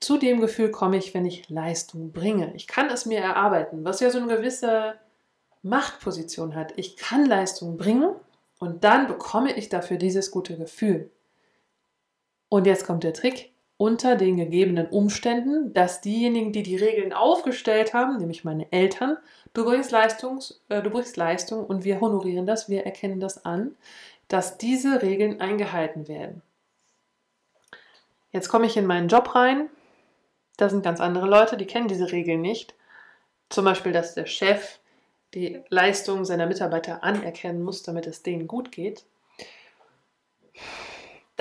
zu 0.01 0.19
dem 0.19 0.41
Gefühl 0.41 0.71
komme 0.71 0.97
ich, 0.97 1.15
wenn 1.15 1.27
ich 1.27 1.49
Leistung 1.49 2.13
bringe. 2.13 2.53
Ich 2.57 2.67
kann 2.67 2.91
es 2.91 3.07
mir 3.07 3.21
erarbeiten, 3.21 3.85
was 3.85 4.01
ja 4.01 4.11
so 4.11 4.19
eine 4.19 4.37
gewisse 4.37 4.95
Machtposition 5.63 6.57
hat. 6.57 6.73
Ich 6.77 6.97
kann 6.97 7.25
Leistung 7.25 7.77
bringen 7.77 8.11
und 8.59 8.83
dann 8.83 9.07
bekomme 9.07 9.57
ich 9.57 9.69
dafür 9.69 9.99
dieses 9.99 10.33
gute 10.33 10.57
Gefühl. 10.57 11.11
Und 12.49 12.67
jetzt 12.67 12.85
kommt 12.85 13.05
der 13.05 13.15
Trick 13.15 13.51
unter 13.76 14.17
den 14.17 14.37
gegebenen 14.37 14.87
Umständen, 14.87 15.73
dass 15.73 16.00
diejenigen, 16.00 16.52
die 16.52 16.62
die 16.62 16.76
Regeln 16.76 17.12
aufgestellt 17.12 17.95
haben, 17.95 18.19
nämlich 18.19 18.45
meine 18.45 18.71
Eltern, 18.71 19.17
du 19.55 19.64
bringst, 19.64 19.91
Leistungs, 19.91 20.62
äh, 20.69 20.83
du 20.83 20.91
bringst 20.91 21.17
Leistung 21.17 21.67
und 21.67 21.85
wir 21.85 22.00
honorieren 22.00 22.47
das, 22.47 22.69
wir 22.69 22.85
erkennen 22.85 23.21
das 23.21 23.45
an. 23.45 23.76
dass 24.29 24.57
diese 24.57 25.02
Regeln 25.02 25.43
eingehalten 25.43 26.09
werden. 26.09 26.41
Jetzt 28.31 28.49
komme 28.49 28.64
ich 28.64 28.79
in 28.79 28.87
meinen 28.87 29.09
Job 29.09 29.35
rein. 29.35 29.69
Da 30.57 30.71
sind 30.71 30.83
ganz 30.83 31.00
andere 31.00 31.26
Leute, 31.26 31.59
die 31.59 31.67
kennen 31.67 31.88
diese 31.88 32.12
Regeln 32.12 32.41
nicht. 32.41 32.75
Zum 33.50 33.67
Beispiel, 33.67 33.93
dass 33.93 34.14
der 34.14 34.25
Chef 34.25 34.79
die 35.35 35.61
Leistung 35.69 36.25
seiner 36.25 36.47
Mitarbeiter 36.47 37.05
anerkennen 37.05 37.62
muss, 37.62 37.83
damit 37.83 38.07
es 38.07 38.23
denen 38.23 38.47
gut 38.47 38.73
geht. 38.73 39.05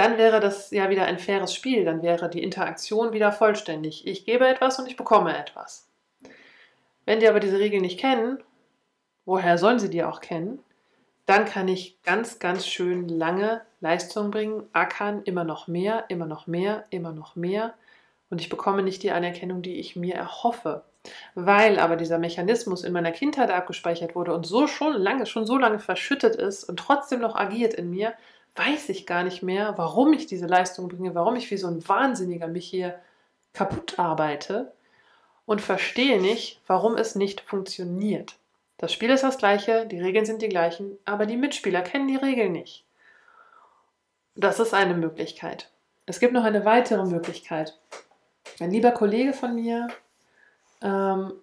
Dann 0.01 0.17
wäre 0.17 0.39
das 0.39 0.71
ja 0.71 0.89
wieder 0.89 1.05
ein 1.05 1.19
faires 1.19 1.53
Spiel, 1.53 1.85
dann 1.85 2.01
wäre 2.01 2.27
die 2.27 2.41
Interaktion 2.41 3.13
wieder 3.13 3.31
vollständig. 3.31 4.07
Ich 4.07 4.25
gebe 4.25 4.47
etwas 4.47 4.79
und 4.79 4.87
ich 4.87 4.97
bekomme 4.97 5.37
etwas. 5.37 5.91
Wenn 7.05 7.19
die 7.19 7.27
aber 7.27 7.39
diese 7.39 7.59
Regeln 7.59 7.83
nicht 7.83 7.99
kennen, 7.99 8.39
woher 9.25 9.59
sollen 9.59 9.77
sie 9.77 9.91
die 9.91 10.03
auch 10.03 10.19
kennen? 10.19 10.57
Dann 11.27 11.45
kann 11.45 11.67
ich 11.67 12.01
ganz, 12.01 12.39
ganz 12.39 12.65
schön 12.65 13.09
lange 13.09 13.61
Leistung 13.79 14.31
bringen, 14.31 14.63
ackern, 14.73 15.21
immer 15.25 15.43
noch 15.43 15.67
mehr, 15.67 16.05
immer 16.07 16.25
noch 16.25 16.47
mehr, 16.47 16.83
immer 16.89 17.11
noch 17.11 17.35
mehr. 17.35 17.75
Und 18.31 18.41
ich 18.41 18.49
bekomme 18.49 18.81
nicht 18.81 19.03
die 19.03 19.11
Anerkennung, 19.11 19.61
die 19.61 19.75
ich 19.75 19.95
mir 19.95 20.15
erhoffe. 20.15 20.81
Weil 21.35 21.77
aber 21.77 21.95
dieser 21.95 22.17
Mechanismus 22.17 22.83
in 22.83 22.93
meiner 22.93 23.11
Kindheit 23.11 23.51
abgespeichert 23.51 24.15
wurde 24.15 24.33
und 24.33 24.47
so 24.47 24.65
schon 24.65 24.93
lange, 24.93 25.27
schon 25.27 25.45
so 25.45 25.59
lange 25.59 25.77
verschüttet 25.77 26.35
ist 26.35 26.63
und 26.63 26.77
trotzdem 26.77 27.19
noch 27.19 27.35
agiert 27.35 27.75
in 27.75 27.91
mir, 27.91 28.15
weiß 28.55 28.89
ich 28.89 29.05
gar 29.05 29.23
nicht 29.23 29.43
mehr, 29.43 29.73
warum 29.77 30.13
ich 30.13 30.27
diese 30.27 30.47
Leistung 30.47 30.87
bringe, 30.87 31.15
warum 31.15 31.35
ich 31.35 31.49
wie 31.51 31.57
so 31.57 31.67
ein 31.67 31.87
Wahnsinniger 31.87 32.47
mich 32.47 32.67
hier 32.67 32.99
kaputt 33.53 33.99
arbeite 33.99 34.73
und 35.45 35.61
verstehe 35.61 36.21
nicht, 36.21 36.61
warum 36.67 36.95
es 36.95 37.15
nicht 37.15 37.41
funktioniert. 37.41 38.35
Das 38.77 38.91
Spiel 38.91 39.09
ist 39.11 39.23
das 39.23 39.37
gleiche, 39.37 39.85
die 39.85 39.99
Regeln 39.99 40.25
sind 40.25 40.41
die 40.41 40.49
gleichen, 40.49 40.97
aber 41.05 41.25
die 41.25 41.37
Mitspieler 41.37 41.81
kennen 41.81 42.07
die 42.07 42.15
Regeln 42.15 42.51
nicht. 42.51 42.83
Das 44.35 44.59
ist 44.59 44.73
eine 44.73 44.95
Möglichkeit. 44.95 45.69
Es 46.05 46.19
gibt 46.19 46.33
noch 46.33 46.43
eine 46.43 46.65
weitere 46.65 47.05
Möglichkeit. 47.05 47.77
Ein 48.59 48.71
lieber 48.71 48.91
Kollege 48.91 49.33
von 49.33 49.55
mir 49.55 49.87
ähm, 50.81 51.33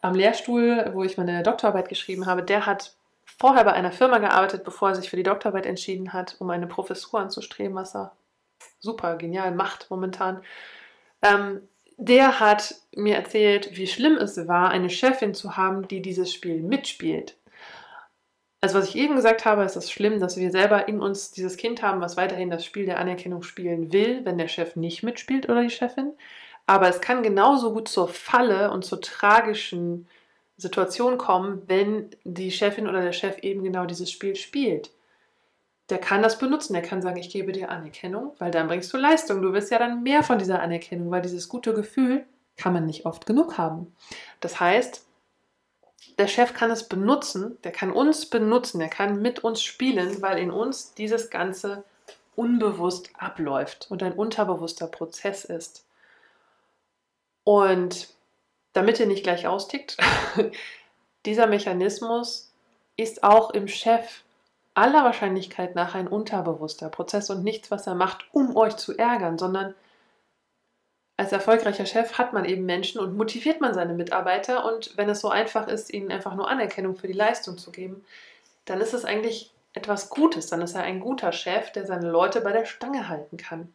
am 0.00 0.14
Lehrstuhl, 0.14 0.90
wo 0.92 1.02
ich 1.02 1.16
meine 1.16 1.42
Doktorarbeit 1.42 1.88
geschrieben 1.88 2.26
habe, 2.26 2.42
der 2.42 2.66
hat 2.66 2.94
vorher 3.42 3.64
bei 3.64 3.72
einer 3.72 3.90
Firma 3.90 4.18
gearbeitet, 4.18 4.62
bevor 4.62 4.90
er 4.90 4.94
sich 4.94 5.10
für 5.10 5.16
die 5.16 5.24
Doktorarbeit 5.24 5.66
entschieden 5.66 6.12
hat, 6.12 6.36
um 6.38 6.48
eine 6.50 6.68
Professur 6.68 7.18
anzustreben, 7.18 7.74
was 7.74 7.96
er 7.96 8.12
super 8.78 9.16
genial 9.16 9.50
macht 9.50 9.90
momentan. 9.90 10.44
Ähm, 11.22 11.60
der 11.96 12.38
hat 12.38 12.76
mir 12.94 13.16
erzählt, 13.16 13.76
wie 13.76 13.88
schlimm 13.88 14.16
es 14.16 14.36
war, 14.46 14.70
eine 14.70 14.90
Chefin 14.90 15.34
zu 15.34 15.56
haben, 15.56 15.88
die 15.88 16.00
dieses 16.00 16.32
Spiel 16.32 16.62
mitspielt. 16.62 17.36
Also 18.60 18.78
was 18.78 18.90
ich 18.90 18.94
eben 18.94 19.16
gesagt 19.16 19.44
habe, 19.44 19.64
ist 19.64 19.74
es 19.74 19.90
schlimm, 19.90 20.20
dass 20.20 20.36
wir 20.36 20.52
selber 20.52 20.86
in 20.86 21.00
uns 21.00 21.32
dieses 21.32 21.56
Kind 21.56 21.82
haben, 21.82 22.00
was 22.00 22.16
weiterhin 22.16 22.48
das 22.48 22.64
Spiel 22.64 22.86
der 22.86 23.00
Anerkennung 23.00 23.42
spielen 23.42 23.92
will, 23.92 24.24
wenn 24.24 24.38
der 24.38 24.46
Chef 24.46 24.76
nicht 24.76 25.02
mitspielt 25.02 25.48
oder 25.48 25.62
die 25.62 25.70
Chefin. 25.70 26.12
Aber 26.68 26.88
es 26.88 27.00
kann 27.00 27.24
genauso 27.24 27.72
gut 27.72 27.88
zur 27.88 28.06
Falle 28.06 28.70
und 28.70 28.84
zur 28.84 29.00
tragischen 29.00 30.06
Situation 30.62 31.18
kommen, 31.18 31.62
wenn 31.66 32.10
die 32.24 32.50
Chefin 32.50 32.88
oder 32.88 33.02
der 33.02 33.12
Chef 33.12 33.38
eben 33.38 33.62
genau 33.62 33.84
dieses 33.84 34.10
Spiel 34.10 34.36
spielt 34.36 34.90
der 35.92 35.98
kann 35.98 36.22
das 36.22 36.38
benutzen. 36.38 36.72
Der 36.72 36.82
kann 36.82 37.02
sagen, 37.02 37.18
ich 37.18 37.28
gebe 37.28 37.52
dir 37.52 37.70
Anerkennung, 37.70 38.34
weil 38.38 38.50
dann 38.50 38.66
bringst 38.66 38.90
du 38.94 38.96
Leistung. 38.96 39.42
Du 39.42 39.52
wirst 39.52 39.70
ja 39.70 39.78
dann 39.78 40.02
mehr 40.02 40.22
von 40.22 40.38
dieser 40.38 40.62
Anerkennung, 40.62 41.10
weil 41.10 41.20
dieses 41.20 41.50
gute 41.50 41.74
Gefühl 41.74 42.24
kann 42.56 42.72
man 42.72 42.86
nicht 42.86 43.04
oft 43.04 43.26
genug 43.26 43.58
haben. 43.58 43.94
Das 44.40 44.58
heißt, 44.58 45.04
der 46.18 46.28
Chef 46.28 46.54
kann 46.54 46.70
es 46.70 46.88
benutzen, 46.88 47.58
der 47.62 47.72
kann 47.72 47.92
uns 47.92 48.24
benutzen, 48.24 48.78
der 48.78 48.88
kann 48.88 49.20
mit 49.20 49.44
uns 49.44 49.62
spielen, 49.62 50.22
weil 50.22 50.38
in 50.38 50.50
uns 50.50 50.94
dieses 50.94 51.28
Ganze 51.28 51.84
unbewusst 52.36 53.10
abläuft 53.18 53.88
und 53.90 54.02
ein 54.02 54.14
unterbewusster 54.14 54.86
Prozess 54.86 55.44
ist. 55.44 55.84
Und 57.44 58.08
damit 58.72 59.00
er 59.00 59.06
nicht 59.06 59.22
gleich 59.22 59.46
austickt, 59.46 59.96
dieser 61.26 61.46
Mechanismus 61.46 62.52
ist 62.96 63.24
auch 63.24 63.50
im 63.50 63.68
Chef 63.68 64.22
aller 64.74 65.04
Wahrscheinlichkeit 65.04 65.74
nach 65.74 65.94
ein 65.94 66.08
unterbewusster 66.08 66.88
Prozess 66.88 67.30
und 67.30 67.44
nichts, 67.44 67.70
was 67.70 67.86
er 67.86 67.94
macht, 67.94 68.24
um 68.32 68.56
euch 68.56 68.76
zu 68.76 68.96
ärgern, 68.96 69.38
sondern 69.38 69.74
als 71.16 71.30
erfolgreicher 71.30 71.86
Chef 71.86 72.18
hat 72.18 72.32
man 72.32 72.44
eben 72.44 72.64
Menschen 72.64 73.00
und 73.00 73.16
motiviert 73.16 73.60
man 73.60 73.74
seine 73.74 73.94
Mitarbeiter 73.94 74.64
und 74.64 74.96
wenn 74.96 75.08
es 75.10 75.20
so 75.20 75.28
einfach 75.28 75.68
ist, 75.68 75.92
ihnen 75.92 76.10
einfach 76.10 76.34
nur 76.34 76.48
Anerkennung 76.48 76.96
für 76.96 77.06
die 77.06 77.12
Leistung 77.12 77.58
zu 77.58 77.70
geben, 77.70 78.04
dann 78.64 78.80
ist 78.80 78.94
es 78.94 79.04
eigentlich 79.04 79.52
etwas 79.74 80.10
Gutes, 80.10 80.48
dann 80.48 80.62
ist 80.62 80.74
er 80.74 80.82
ein 80.82 81.00
guter 81.00 81.32
Chef, 81.32 81.70
der 81.72 81.86
seine 81.86 82.10
Leute 82.10 82.40
bei 82.40 82.52
der 82.52 82.64
Stange 82.64 83.08
halten 83.08 83.36
kann. 83.36 83.72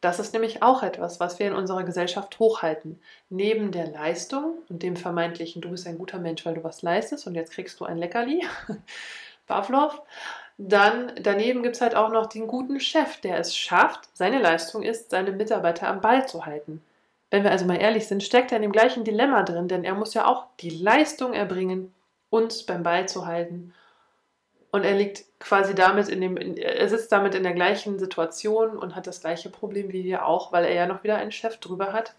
Das 0.00 0.18
ist 0.18 0.32
nämlich 0.32 0.62
auch 0.62 0.82
etwas, 0.82 1.20
was 1.20 1.38
wir 1.38 1.46
in 1.46 1.52
unserer 1.54 1.84
Gesellschaft 1.84 2.38
hochhalten. 2.38 3.00
Neben 3.28 3.70
der 3.70 3.86
Leistung 3.86 4.58
und 4.68 4.82
dem 4.82 4.96
vermeintlichen, 4.96 5.60
du 5.60 5.70
bist 5.70 5.86
ein 5.86 5.98
guter 5.98 6.18
Mensch, 6.18 6.44
weil 6.46 6.54
du 6.54 6.64
was 6.64 6.82
leistest 6.82 7.26
und 7.26 7.34
jetzt 7.34 7.52
kriegst 7.52 7.78
du 7.80 7.84
ein 7.84 7.98
Leckerli, 7.98 8.42
Pavlov. 9.46 10.00
Dann 10.56 11.12
daneben 11.20 11.62
gibt 11.62 11.76
es 11.76 11.82
halt 11.82 11.94
auch 11.94 12.10
noch 12.10 12.26
den 12.26 12.46
guten 12.46 12.80
Chef, 12.80 13.20
der 13.20 13.38
es 13.38 13.56
schafft, 13.56 14.08
seine 14.14 14.38
Leistung 14.38 14.82
ist, 14.82 15.10
seine 15.10 15.32
Mitarbeiter 15.32 15.88
am 15.88 16.00
Ball 16.00 16.26
zu 16.28 16.46
halten. 16.46 16.82
Wenn 17.30 17.44
wir 17.44 17.50
also 17.50 17.64
mal 17.64 17.80
ehrlich 17.80 18.08
sind, 18.08 18.22
steckt 18.22 18.52
er 18.52 18.56
in 18.56 18.62
dem 18.62 18.72
gleichen 18.72 19.04
Dilemma 19.04 19.42
drin, 19.42 19.68
denn 19.68 19.84
er 19.84 19.94
muss 19.94 20.14
ja 20.14 20.26
auch 20.26 20.46
die 20.60 20.70
Leistung 20.70 21.32
erbringen, 21.32 21.94
uns 22.28 22.64
beim 22.64 22.82
Ball 22.82 23.08
zu 23.08 23.26
halten. 23.26 23.72
Und 24.72 24.84
er 24.84 24.94
liegt 24.94 25.24
quasi 25.40 25.74
damit 25.74 26.08
in 26.08 26.20
dem, 26.20 26.36
er 26.36 26.88
sitzt 26.88 27.10
damit 27.10 27.34
in 27.34 27.42
der 27.42 27.54
gleichen 27.54 27.98
Situation 27.98 28.78
und 28.78 28.94
hat 28.94 29.06
das 29.06 29.20
gleiche 29.20 29.50
Problem 29.50 29.92
wie 29.92 30.04
wir 30.04 30.26
auch, 30.26 30.52
weil 30.52 30.64
er 30.64 30.74
ja 30.74 30.86
noch 30.86 31.02
wieder 31.02 31.16
einen 31.16 31.32
Chef 31.32 31.56
drüber 31.56 31.92
hat, 31.92 32.14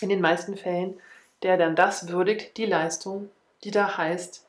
in 0.00 0.08
den 0.08 0.20
meisten 0.20 0.56
Fällen, 0.56 1.00
der 1.42 1.56
dann 1.56 1.76
das 1.76 2.08
würdigt, 2.08 2.56
die 2.56 2.66
Leistung, 2.66 3.30
die 3.62 3.70
da 3.70 3.96
heißt, 3.96 4.46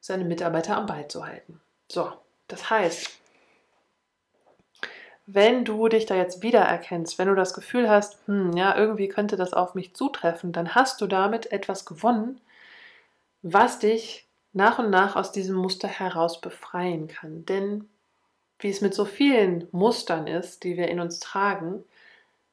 seine 0.00 0.24
Mitarbeiter 0.24 0.76
am 0.76 0.86
Ball 0.86 1.06
zu 1.08 1.26
halten. 1.26 1.60
So, 1.88 2.12
das 2.48 2.70
heißt, 2.70 3.10
wenn 5.26 5.64
du 5.64 5.88
dich 5.88 6.06
da 6.06 6.14
jetzt 6.14 6.42
wiedererkennst, 6.42 7.18
wenn 7.18 7.28
du 7.28 7.34
das 7.34 7.52
Gefühl 7.52 7.90
hast, 7.90 8.18
hm, 8.26 8.56
ja, 8.56 8.76
irgendwie 8.76 9.08
könnte 9.08 9.36
das 9.36 9.52
auf 9.52 9.74
mich 9.74 9.94
zutreffen, 9.94 10.52
dann 10.52 10.74
hast 10.74 11.00
du 11.00 11.06
damit 11.08 11.50
etwas 11.52 11.84
gewonnen, 11.84 12.40
was 13.42 13.80
dich 13.80 14.25
nach 14.56 14.78
und 14.78 14.90
nach 14.90 15.16
aus 15.16 15.32
diesem 15.32 15.56
Muster 15.56 15.88
heraus 15.88 16.40
befreien 16.40 17.08
kann. 17.08 17.44
Denn 17.46 17.88
wie 18.58 18.70
es 18.70 18.80
mit 18.80 18.94
so 18.94 19.04
vielen 19.04 19.68
Mustern 19.70 20.26
ist, 20.26 20.64
die 20.64 20.76
wir 20.76 20.88
in 20.88 21.00
uns 21.00 21.20
tragen, 21.20 21.84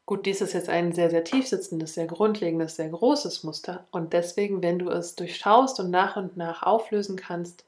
Gut, 0.05 0.25
dies 0.25 0.41
ist 0.41 0.53
jetzt 0.53 0.67
ein 0.67 0.91
sehr, 0.91 1.09
sehr 1.09 1.23
tief 1.23 1.47
sitzendes, 1.47 1.93
sehr 1.93 2.07
grundlegendes, 2.07 2.75
sehr 2.75 2.89
großes 2.89 3.43
Muster. 3.43 3.87
Und 3.91 4.11
deswegen, 4.11 4.61
wenn 4.61 4.77
du 4.79 4.89
es 4.89 5.15
durchschaust 5.15 5.79
und 5.79 5.91
nach 5.91 6.17
und 6.17 6.35
nach 6.35 6.63
auflösen 6.63 7.15
kannst, 7.15 7.63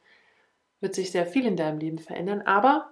wird 0.81 0.95
sich 0.95 1.11
sehr 1.11 1.25
viel 1.25 1.45
in 1.45 1.55
deinem 1.55 1.79
Leben 1.79 1.97
verändern. 1.97 2.41
Aber 2.41 2.91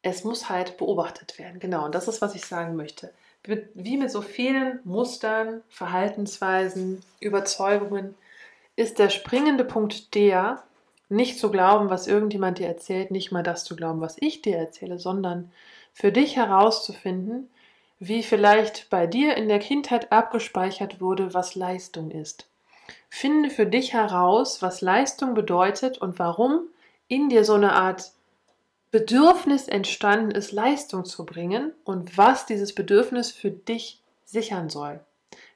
es 0.00 0.24
muss 0.24 0.48
halt 0.48 0.78
beobachtet 0.78 1.38
werden. 1.38 1.60
Genau, 1.60 1.84
und 1.84 1.94
das 1.94 2.08
ist, 2.08 2.22
was 2.22 2.34
ich 2.34 2.46
sagen 2.46 2.76
möchte. 2.76 3.12
Wie 3.74 3.98
mit 3.98 4.10
so 4.10 4.22
vielen 4.22 4.80
Mustern, 4.84 5.62
Verhaltensweisen, 5.68 7.02
Überzeugungen 7.20 8.14
ist 8.80 8.98
der 8.98 9.10
springende 9.10 9.64
Punkt 9.64 10.14
der, 10.14 10.62
nicht 11.10 11.38
zu 11.38 11.50
glauben, 11.50 11.90
was 11.90 12.06
irgendjemand 12.06 12.58
dir 12.58 12.66
erzählt, 12.66 13.10
nicht 13.10 13.30
mal 13.30 13.42
das 13.42 13.64
zu 13.64 13.76
glauben, 13.76 14.00
was 14.00 14.16
ich 14.20 14.42
dir 14.42 14.56
erzähle, 14.56 14.98
sondern 14.98 15.52
für 15.92 16.12
dich 16.12 16.36
herauszufinden, 16.36 17.50
wie 17.98 18.22
vielleicht 18.22 18.88
bei 18.88 19.06
dir 19.06 19.36
in 19.36 19.48
der 19.48 19.58
Kindheit 19.58 20.10
abgespeichert 20.10 21.00
wurde, 21.00 21.34
was 21.34 21.54
Leistung 21.54 22.10
ist. 22.10 22.48
Finde 23.10 23.50
für 23.50 23.66
dich 23.66 23.92
heraus, 23.92 24.62
was 24.62 24.80
Leistung 24.80 25.34
bedeutet 25.34 25.98
und 25.98 26.18
warum 26.18 26.62
in 27.06 27.28
dir 27.28 27.44
so 27.44 27.54
eine 27.54 27.72
Art 27.72 28.12
Bedürfnis 28.90 29.68
entstanden 29.68 30.30
ist, 30.30 30.52
Leistung 30.52 31.04
zu 31.04 31.26
bringen 31.26 31.72
und 31.84 32.16
was 32.16 32.46
dieses 32.46 32.74
Bedürfnis 32.74 33.30
für 33.30 33.50
dich 33.50 34.00
sichern 34.24 34.70
soll. 34.70 35.00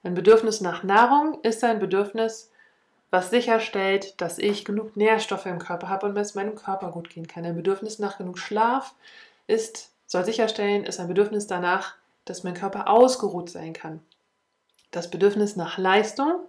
Ein 0.03 0.15
Bedürfnis 0.15 0.61
nach 0.61 0.83
Nahrung 0.83 1.39
ist 1.43 1.65
ein 1.65 1.79
Bedürfnis, 1.79 2.51
was 3.11 3.31
sicherstellt, 3.31 4.21
dass 4.21 4.39
ich 4.39 4.65
genug 4.65 4.97
Nährstoffe 4.97 5.47
im 5.47 5.59
Körper 5.59 5.89
habe 5.89 6.07
und 6.07 6.17
es 6.17 6.35
meinem 6.35 6.55
Körper 6.55 6.91
gut 6.91 7.11
gehen 7.11 7.29
kann. 7.29 7.45
Ein 7.45 7.57
Bedürfnis 7.57 7.99
nach 7.99 8.19
genug 8.19 8.39
Schlaf 8.39 8.95
ist, 9.47 9.93
soll 10.07 10.25
sicherstellen, 10.25 10.85
ist 10.85 11.01
ein 11.01 11.09
Bedürfnis 11.09 11.47
danach, 11.47 11.95
dass 12.25 12.45
mein 12.45 12.55
Körper 12.55 12.89
ausgeruht 12.89 13.51
sein 13.51 13.73
kann. 13.73 14.01
Das 14.91 15.11
Bedürfnis 15.11 15.57
nach 15.57 15.79
Leistung 15.79 16.41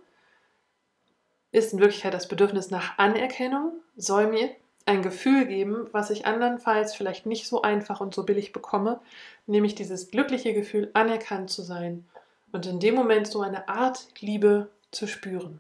ist 1.51 1.73
in 1.73 1.79
Wirklichkeit 1.79 2.13
das 2.13 2.27
Bedürfnis 2.27 2.69
nach 2.69 2.97
Anerkennung, 2.97 3.73
soll 3.95 4.27
mir 4.27 4.49
ein 4.85 5.01
Gefühl 5.01 5.45
geben, 5.45 5.87
was 5.91 6.09
ich 6.09 6.25
andernfalls 6.25 6.93
vielleicht 6.93 7.25
nicht 7.25 7.47
so 7.47 7.61
einfach 7.61 8.01
und 8.01 8.13
so 8.13 8.23
billig 8.23 8.51
bekomme, 8.51 8.99
nämlich 9.47 9.73
dieses 9.73 10.11
glückliche 10.11 10.53
Gefühl, 10.53 10.91
anerkannt 10.93 11.49
zu 11.49 11.63
sein 11.63 12.05
und 12.51 12.65
in 12.65 12.79
dem 12.79 12.95
Moment 12.95 13.27
so 13.27 13.41
eine 13.41 13.67
Art 13.67 14.07
Liebe 14.19 14.69
zu 14.91 15.07
spüren. 15.07 15.59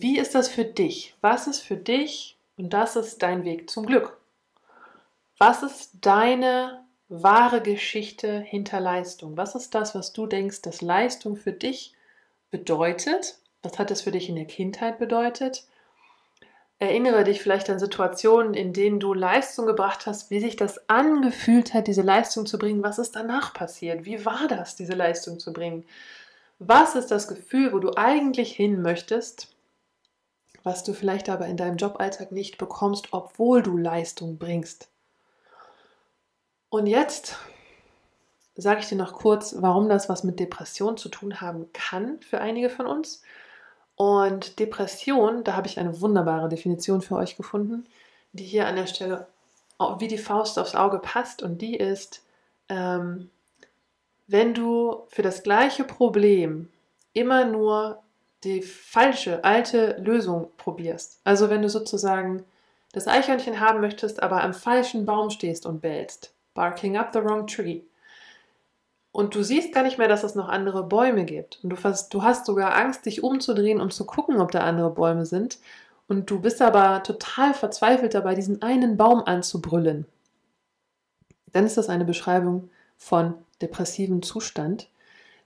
Wie 0.00 0.18
ist 0.18 0.34
das 0.34 0.48
für 0.48 0.64
dich? 0.64 1.14
Was 1.20 1.46
ist 1.46 1.60
für 1.60 1.76
dich 1.76 2.38
Und 2.56 2.72
das 2.72 2.96
ist 2.96 3.22
dein 3.22 3.44
Weg 3.44 3.68
zum 3.68 3.86
Glück. 3.86 4.16
Was 5.38 5.62
ist 5.62 5.90
deine 6.00 6.84
wahre 7.08 7.60
Geschichte 7.60 8.40
hinter 8.40 8.80
Leistung? 8.80 9.36
Was 9.36 9.54
ist 9.54 9.74
das, 9.74 9.94
was 9.94 10.12
du 10.12 10.26
denkst, 10.26 10.62
dass 10.62 10.80
Leistung 10.80 11.36
für 11.36 11.52
dich 11.52 11.92
bedeutet? 12.50 13.38
Was 13.62 13.78
hat 13.78 13.90
es 13.90 14.02
für 14.02 14.12
dich 14.12 14.28
in 14.28 14.36
der 14.36 14.44
Kindheit 14.46 14.98
bedeutet? 14.98 15.66
Erinnere 16.78 17.24
dich 17.24 17.42
vielleicht 17.42 17.68
an 17.70 17.78
Situationen, 17.78 18.54
in 18.54 18.72
denen 18.72 18.98
du 18.98 19.14
Leistung 19.14 19.66
gebracht 19.66 20.06
hast, 20.06 20.30
wie 20.30 20.40
sich 20.40 20.56
das 20.56 20.88
angefühlt 20.88 21.74
hat, 21.74 21.86
diese 21.86 22.02
Leistung 22.02 22.46
zu 22.46 22.58
bringen. 22.58 22.82
Was 22.82 22.98
ist 22.98 23.14
danach 23.14 23.54
passiert? 23.54 24.04
Wie 24.04 24.24
war 24.24 24.48
das, 24.48 24.74
diese 24.74 24.94
Leistung 24.94 25.38
zu 25.38 25.52
bringen? 25.52 25.84
Was 26.58 26.94
ist 26.94 27.10
das 27.10 27.28
Gefühl, 27.28 27.72
wo 27.72 27.78
du 27.78 27.96
eigentlich 27.96 28.52
hin 28.52 28.82
möchtest, 28.82 29.52
was 30.62 30.84
du 30.84 30.92
vielleicht 30.92 31.28
aber 31.28 31.46
in 31.46 31.56
deinem 31.56 31.76
Joballtag 31.76 32.32
nicht 32.32 32.58
bekommst, 32.58 33.08
obwohl 33.12 33.62
du 33.62 33.76
Leistung 33.76 34.38
bringst? 34.38 34.88
Und 36.68 36.86
jetzt 36.86 37.36
sage 38.54 38.80
ich 38.80 38.86
dir 38.86 38.96
noch 38.96 39.14
kurz, 39.14 39.56
warum 39.58 39.88
das 39.88 40.08
was 40.08 40.24
mit 40.24 40.40
Depression 40.40 40.96
zu 40.96 41.08
tun 41.08 41.40
haben 41.40 41.72
kann 41.72 42.20
für 42.20 42.40
einige 42.40 42.70
von 42.70 42.86
uns 42.86 43.22
und 43.96 44.58
Depression, 44.58 45.44
da 45.44 45.54
habe 45.54 45.68
ich 45.68 45.78
eine 45.78 46.00
wunderbare 46.00 46.48
Definition 46.48 47.02
für 47.02 47.16
euch 47.16 47.36
gefunden, 47.36 47.86
die 48.32 48.44
hier 48.44 48.66
an 48.66 48.76
der 48.76 48.86
Stelle 48.86 49.26
wie 49.98 50.08
die 50.08 50.18
Faust 50.18 50.58
aufs 50.58 50.74
Auge 50.74 50.98
passt. 50.98 51.42
Und 51.42 51.58
die 51.58 51.76
ist, 51.76 52.22
ähm, 52.68 53.30
wenn 54.26 54.54
du 54.54 55.04
für 55.08 55.22
das 55.22 55.42
gleiche 55.42 55.84
Problem 55.84 56.68
immer 57.12 57.44
nur 57.44 58.02
die 58.44 58.62
falsche, 58.62 59.44
alte 59.44 59.96
Lösung 60.00 60.50
probierst. 60.56 61.20
Also 61.24 61.50
wenn 61.50 61.62
du 61.62 61.68
sozusagen 61.68 62.44
das 62.92 63.08
Eichhörnchen 63.08 63.60
haben 63.60 63.80
möchtest, 63.80 64.22
aber 64.22 64.42
am 64.42 64.52
falschen 64.52 65.06
Baum 65.06 65.30
stehst 65.30 65.64
und 65.64 65.80
bellst. 65.80 66.34
Barking 66.54 66.96
up 66.96 67.10
the 67.12 67.22
wrong 67.22 67.46
tree. 67.46 67.82
Und 69.12 69.34
du 69.34 69.42
siehst 69.42 69.74
gar 69.74 69.82
nicht 69.82 69.98
mehr, 69.98 70.08
dass 70.08 70.24
es 70.24 70.34
noch 70.34 70.48
andere 70.48 70.82
Bäume 70.84 71.24
gibt. 71.24 71.60
Und 71.62 71.70
du, 71.70 71.76
fast, 71.76 72.12
du 72.12 72.22
hast 72.22 72.46
sogar 72.46 72.76
Angst, 72.76 73.06
dich 73.06 73.22
umzudrehen, 73.22 73.80
um 73.80 73.90
zu 73.90 74.06
gucken, 74.06 74.40
ob 74.40 74.50
da 74.50 74.60
andere 74.60 74.90
Bäume 74.90 75.26
sind. 75.26 75.58
Und 76.08 76.30
du 76.30 76.40
bist 76.40 76.60
aber 76.60 77.02
total 77.02 77.54
verzweifelt 77.54 78.14
dabei, 78.14 78.34
diesen 78.34 78.62
einen 78.62 78.96
Baum 78.96 79.22
anzubrüllen. 79.24 80.06
Dann 81.52 81.66
ist 81.66 81.76
das 81.76 81.88
eine 81.88 82.04
Beschreibung 82.04 82.70
von 82.96 83.34
depressiven 83.60 84.22
Zustand 84.22 84.88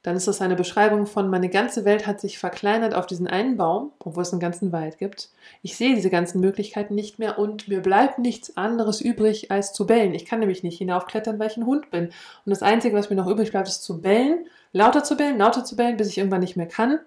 dann 0.07 0.15
ist 0.15 0.29
das 0.29 0.41
eine 0.41 0.55
Beschreibung 0.55 1.05
von, 1.05 1.29
meine 1.29 1.49
ganze 1.49 1.85
Welt 1.85 2.07
hat 2.07 2.21
sich 2.21 2.39
verkleinert 2.39 2.95
auf 2.95 3.09
diesen 3.09 3.27
einen 3.27 3.57
Baum, 3.57 3.91
obwohl 3.99 4.23
es 4.23 4.31
einen 4.31 4.39
ganzen 4.39 4.71
Wald 4.71 4.99
gibt. 4.99 5.31
Ich 5.63 5.77
sehe 5.77 5.97
diese 5.97 6.11
ganzen 6.11 6.41
Möglichkeiten 6.41 6.95
nicht 6.95 7.19
mehr 7.19 7.41
und 7.41 7.67
mir 7.67 7.83
bleibt 7.83 8.21
nichts 8.21 8.57
anderes 8.57 9.01
übrig, 9.01 9.51
als 9.51 9.73
zu 9.73 9.85
bellen. 9.85 10.15
Ich 10.15 10.25
kann 10.25 10.39
nämlich 10.39 10.63
nicht 10.63 10.79
hinaufklettern, 10.79 11.41
weil 11.41 11.51
ich 11.51 11.57
ein 11.57 11.67
Hund 11.67 11.91
bin. 11.91 12.05
Und 12.05 12.51
das 12.51 12.63
Einzige, 12.63 12.95
was 12.95 13.11
mir 13.11 13.17
noch 13.17 13.27
übrig 13.27 13.51
bleibt, 13.51 13.67
ist 13.67 13.83
zu 13.83 14.01
bellen, 14.01 14.47
lauter 14.71 15.03
zu 15.03 15.17
bellen, 15.17 15.39
lauter 15.39 15.65
zu 15.65 15.75
bellen, 15.75 15.97
bis 15.97 16.07
ich 16.07 16.19
irgendwann 16.19 16.39
nicht 16.39 16.57
mehr 16.57 16.69
kann, 16.69 17.01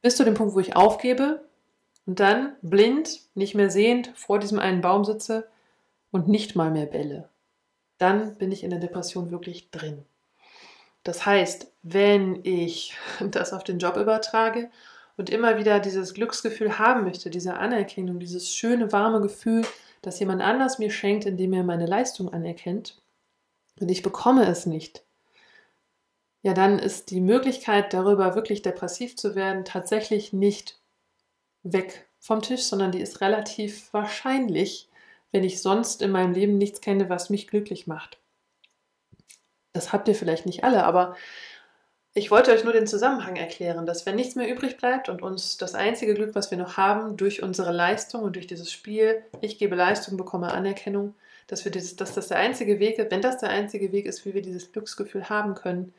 bis 0.00 0.16
zu 0.16 0.24
dem 0.24 0.34
Punkt, 0.34 0.56
wo 0.56 0.58
ich 0.58 0.74
aufgebe 0.74 1.44
und 2.06 2.18
dann 2.18 2.54
blind, 2.60 3.20
nicht 3.36 3.54
mehr 3.54 3.70
sehend, 3.70 4.10
vor 4.16 4.40
diesem 4.40 4.58
einen 4.58 4.80
Baum 4.80 5.04
sitze 5.04 5.46
und 6.10 6.26
nicht 6.26 6.56
mal 6.56 6.72
mehr 6.72 6.86
belle. 6.86 7.28
Dann 7.98 8.34
bin 8.34 8.50
ich 8.50 8.64
in 8.64 8.70
der 8.70 8.80
Depression 8.80 9.30
wirklich 9.30 9.70
drin. 9.70 10.04
Das 11.04 11.26
heißt, 11.26 11.72
wenn 11.82 12.44
ich 12.44 12.96
das 13.20 13.52
auf 13.52 13.64
den 13.64 13.78
Job 13.78 13.96
übertrage 13.96 14.70
und 15.16 15.30
immer 15.30 15.58
wieder 15.58 15.80
dieses 15.80 16.14
Glücksgefühl 16.14 16.78
haben 16.78 17.04
möchte, 17.04 17.30
diese 17.30 17.54
Anerkennung, 17.54 18.18
dieses 18.18 18.54
schöne, 18.54 18.92
warme 18.92 19.20
Gefühl, 19.20 19.66
das 20.00 20.18
jemand 20.18 20.42
anders 20.42 20.78
mir 20.78 20.90
schenkt, 20.90 21.26
indem 21.26 21.52
er 21.52 21.64
meine 21.64 21.86
Leistung 21.86 22.32
anerkennt, 22.32 23.00
und 23.80 23.90
ich 23.90 24.02
bekomme 24.02 24.46
es 24.46 24.66
nicht, 24.66 25.02
ja, 26.42 26.54
dann 26.54 26.78
ist 26.78 27.10
die 27.10 27.20
Möglichkeit, 27.20 27.92
darüber 27.92 28.34
wirklich 28.34 28.62
depressiv 28.62 29.16
zu 29.16 29.34
werden, 29.34 29.64
tatsächlich 29.64 30.32
nicht 30.32 30.80
weg 31.62 32.08
vom 32.18 32.42
Tisch, 32.42 32.62
sondern 32.62 32.92
die 32.92 33.00
ist 33.00 33.20
relativ 33.20 33.92
wahrscheinlich, 33.92 34.88
wenn 35.30 35.44
ich 35.44 35.62
sonst 35.62 36.02
in 36.02 36.10
meinem 36.10 36.32
Leben 36.32 36.58
nichts 36.58 36.80
kenne, 36.80 37.08
was 37.08 37.30
mich 37.30 37.46
glücklich 37.46 37.86
macht. 37.86 38.18
Das 39.72 39.92
habt 39.92 40.08
ihr 40.08 40.14
vielleicht 40.14 40.46
nicht 40.46 40.64
alle, 40.64 40.84
aber 40.84 41.16
ich 42.14 42.30
wollte 42.30 42.52
euch 42.52 42.62
nur 42.62 42.74
den 42.74 42.86
Zusammenhang 42.86 43.36
erklären, 43.36 43.86
dass 43.86 44.04
wenn 44.04 44.16
nichts 44.16 44.34
mehr 44.34 44.52
übrig 44.52 44.76
bleibt 44.76 45.08
und 45.08 45.22
uns 45.22 45.56
das 45.56 45.74
einzige 45.74 46.12
Glück, 46.12 46.34
was 46.34 46.50
wir 46.50 46.58
noch 46.58 46.76
haben, 46.76 47.16
durch 47.16 47.42
unsere 47.42 47.72
Leistung 47.72 48.22
und 48.22 48.36
durch 48.36 48.46
dieses 48.46 48.70
Spiel, 48.70 49.22
ich 49.40 49.58
gebe 49.58 49.74
Leistung, 49.74 50.18
bekomme 50.18 50.52
Anerkennung, 50.52 51.14
dass, 51.46 51.64
wir 51.64 51.72
dieses, 51.72 51.96
dass 51.96 52.14
das 52.14 52.28
der 52.28 52.38
einzige 52.38 52.80
Weg 52.80 52.98
ist, 52.98 53.10
wenn 53.10 53.22
das 53.22 53.38
der 53.38 53.48
einzige 53.48 53.92
Weg 53.92 54.04
ist, 54.04 54.26
wie 54.26 54.34
wir 54.34 54.42
dieses 54.42 54.72
Glücksgefühl 54.72 55.30
haben 55.30 55.54
können, 55.54 55.94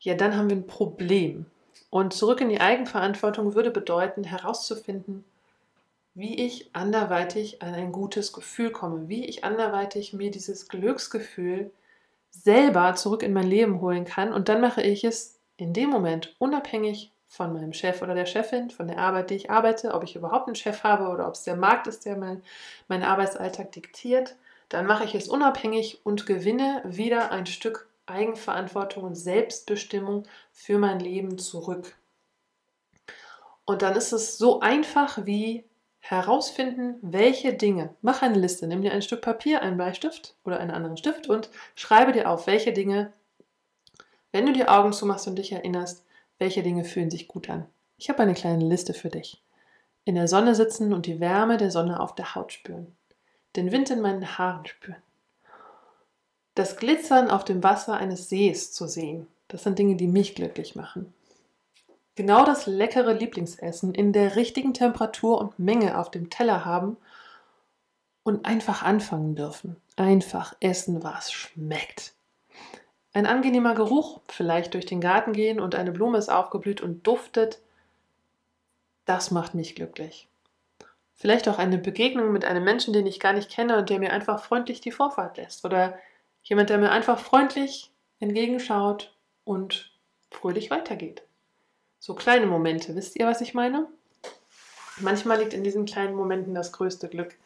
ja, 0.00 0.14
dann 0.14 0.36
haben 0.36 0.48
wir 0.48 0.56
ein 0.56 0.68
Problem. 0.68 1.46
Und 1.90 2.12
zurück 2.12 2.40
in 2.40 2.48
die 2.48 2.60
Eigenverantwortung 2.60 3.54
würde 3.54 3.72
bedeuten, 3.72 4.22
herauszufinden, 4.22 5.24
wie 6.14 6.44
ich 6.46 6.70
anderweitig 6.74 7.60
an 7.60 7.74
ein 7.74 7.90
gutes 7.90 8.32
Gefühl 8.32 8.70
komme, 8.70 9.08
wie 9.08 9.24
ich 9.24 9.42
anderweitig 9.42 10.12
mir 10.12 10.30
dieses 10.30 10.68
Glücksgefühl 10.68 11.72
selber 12.30 12.94
zurück 12.94 13.22
in 13.22 13.32
mein 13.32 13.46
Leben 13.46 13.80
holen 13.80 14.04
kann. 14.04 14.32
Und 14.32 14.48
dann 14.48 14.60
mache 14.60 14.82
ich 14.82 15.04
es 15.04 15.38
in 15.56 15.72
dem 15.72 15.90
Moment 15.90 16.34
unabhängig 16.38 17.12
von 17.26 17.52
meinem 17.52 17.72
Chef 17.72 18.00
oder 18.00 18.14
der 18.14 18.26
Chefin, 18.26 18.70
von 18.70 18.88
der 18.88 18.98
Arbeit, 18.98 19.30
die 19.30 19.34
ich 19.34 19.50
arbeite, 19.50 19.92
ob 19.92 20.02
ich 20.02 20.16
überhaupt 20.16 20.48
einen 20.48 20.54
Chef 20.54 20.82
habe 20.82 21.08
oder 21.08 21.28
ob 21.28 21.34
es 21.34 21.42
der 21.42 21.56
Markt 21.56 21.86
ist, 21.86 22.06
der 22.06 22.16
mein, 22.16 22.42
meinen 22.88 23.02
Arbeitsalltag 23.02 23.72
diktiert. 23.72 24.36
Dann 24.70 24.86
mache 24.86 25.04
ich 25.04 25.14
es 25.14 25.28
unabhängig 25.28 26.00
und 26.04 26.26
gewinne 26.26 26.82
wieder 26.84 27.30
ein 27.30 27.46
Stück 27.46 27.88
Eigenverantwortung 28.06 29.04
und 29.04 29.14
Selbstbestimmung 29.14 30.24
für 30.52 30.78
mein 30.78 31.00
Leben 31.00 31.38
zurück. 31.38 31.94
Und 33.66 33.82
dann 33.82 33.96
ist 33.96 34.12
es 34.12 34.38
so 34.38 34.60
einfach 34.60 35.26
wie 35.26 35.64
herausfinden, 36.10 36.96
welche 37.02 37.52
Dinge, 37.52 37.94
mach 38.00 38.22
eine 38.22 38.38
Liste, 38.38 38.66
nimm 38.66 38.80
dir 38.80 38.92
ein 38.92 39.02
Stück 39.02 39.20
Papier, 39.20 39.60
einen 39.60 39.76
Bleistift 39.76 40.34
oder 40.44 40.58
einen 40.58 40.70
anderen 40.70 40.96
Stift 40.96 41.28
und 41.28 41.50
schreibe 41.74 42.12
dir 42.12 42.30
auf, 42.30 42.46
welche 42.46 42.72
Dinge, 42.72 43.12
wenn 44.32 44.46
du 44.46 44.52
die 44.52 44.66
Augen 44.66 44.92
zumachst 44.92 45.28
und 45.28 45.36
dich 45.36 45.52
erinnerst, 45.52 46.04
welche 46.38 46.62
Dinge 46.62 46.84
fühlen 46.84 47.10
sich 47.10 47.28
gut 47.28 47.50
an. 47.50 47.66
Ich 47.98 48.08
habe 48.08 48.22
eine 48.22 48.34
kleine 48.34 48.64
Liste 48.64 48.94
für 48.94 49.10
dich. 49.10 49.42
In 50.04 50.14
der 50.14 50.28
Sonne 50.28 50.54
sitzen 50.54 50.94
und 50.94 51.04
die 51.04 51.20
Wärme 51.20 51.58
der 51.58 51.70
Sonne 51.70 52.00
auf 52.00 52.14
der 52.14 52.34
Haut 52.34 52.52
spüren. 52.52 52.96
Den 53.56 53.70
Wind 53.70 53.90
in 53.90 54.00
meinen 54.00 54.38
Haaren 54.38 54.64
spüren. 54.64 55.02
Das 56.54 56.76
Glitzern 56.76 57.30
auf 57.30 57.44
dem 57.44 57.62
Wasser 57.62 57.94
eines 57.94 58.28
Sees 58.30 58.72
zu 58.72 58.86
sehen. 58.86 59.26
Das 59.48 59.62
sind 59.62 59.78
Dinge, 59.78 59.96
die 59.96 60.06
mich 60.06 60.34
glücklich 60.34 60.74
machen 60.74 61.12
genau 62.18 62.44
das 62.44 62.66
leckere 62.66 63.14
Lieblingsessen 63.14 63.94
in 63.94 64.12
der 64.12 64.34
richtigen 64.34 64.74
Temperatur 64.74 65.40
und 65.40 65.60
Menge 65.60 65.96
auf 65.96 66.10
dem 66.10 66.30
Teller 66.30 66.64
haben 66.64 66.96
und 68.24 68.44
einfach 68.44 68.82
anfangen 68.82 69.36
dürfen. 69.36 69.76
Einfach 69.94 70.56
essen, 70.58 71.04
was 71.04 71.32
schmeckt. 71.32 72.14
Ein 73.12 73.24
angenehmer 73.24 73.74
Geruch, 73.74 74.20
vielleicht 74.26 74.74
durch 74.74 74.84
den 74.84 75.00
Garten 75.00 75.32
gehen 75.32 75.60
und 75.60 75.76
eine 75.76 75.92
Blume 75.92 76.18
ist 76.18 76.28
aufgeblüht 76.28 76.80
und 76.80 77.06
duftet, 77.06 77.60
das 79.04 79.30
macht 79.30 79.54
mich 79.54 79.76
glücklich. 79.76 80.26
Vielleicht 81.14 81.48
auch 81.48 81.58
eine 81.58 81.78
Begegnung 81.78 82.32
mit 82.32 82.44
einem 82.44 82.64
Menschen, 82.64 82.92
den 82.92 83.06
ich 83.06 83.20
gar 83.20 83.32
nicht 83.32 83.48
kenne 83.48 83.78
und 83.78 83.90
der 83.90 84.00
mir 84.00 84.12
einfach 84.12 84.42
freundlich 84.42 84.80
die 84.80 84.90
Vorfahrt 84.90 85.36
lässt. 85.36 85.64
Oder 85.64 85.96
jemand, 86.42 86.68
der 86.68 86.78
mir 86.78 86.90
einfach 86.90 87.20
freundlich 87.20 87.92
entgegenschaut 88.18 89.14
und 89.44 89.92
fröhlich 90.32 90.72
weitergeht. 90.72 91.22
So 92.08 92.14
kleine 92.14 92.46
Momente, 92.46 92.96
wisst 92.96 93.16
ihr, 93.16 93.26
was 93.26 93.42
ich 93.42 93.52
meine? 93.52 93.86
Manchmal 94.98 95.40
liegt 95.40 95.52
in 95.52 95.62
diesen 95.62 95.84
kleinen 95.84 96.14
Momenten 96.14 96.54
das 96.54 96.72
größte 96.72 97.06
Glück. 97.06 97.36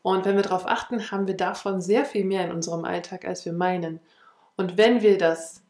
Und 0.00 0.24
wenn 0.24 0.36
wir 0.36 0.44
darauf 0.44 0.64
achten, 0.64 1.10
haben 1.10 1.26
wir 1.26 1.36
davon 1.36 1.80
sehr 1.80 2.04
viel 2.04 2.24
mehr 2.24 2.44
in 2.44 2.52
unserem 2.52 2.84
Alltag, 2.84 3.24
als 3.24 3.44
wir 3.44 3.52
meinen. 3.52 3.98
Und 4.56 4.78
wenn 4.78 5.02
wir 5.02 5.18
das 5.18 5.60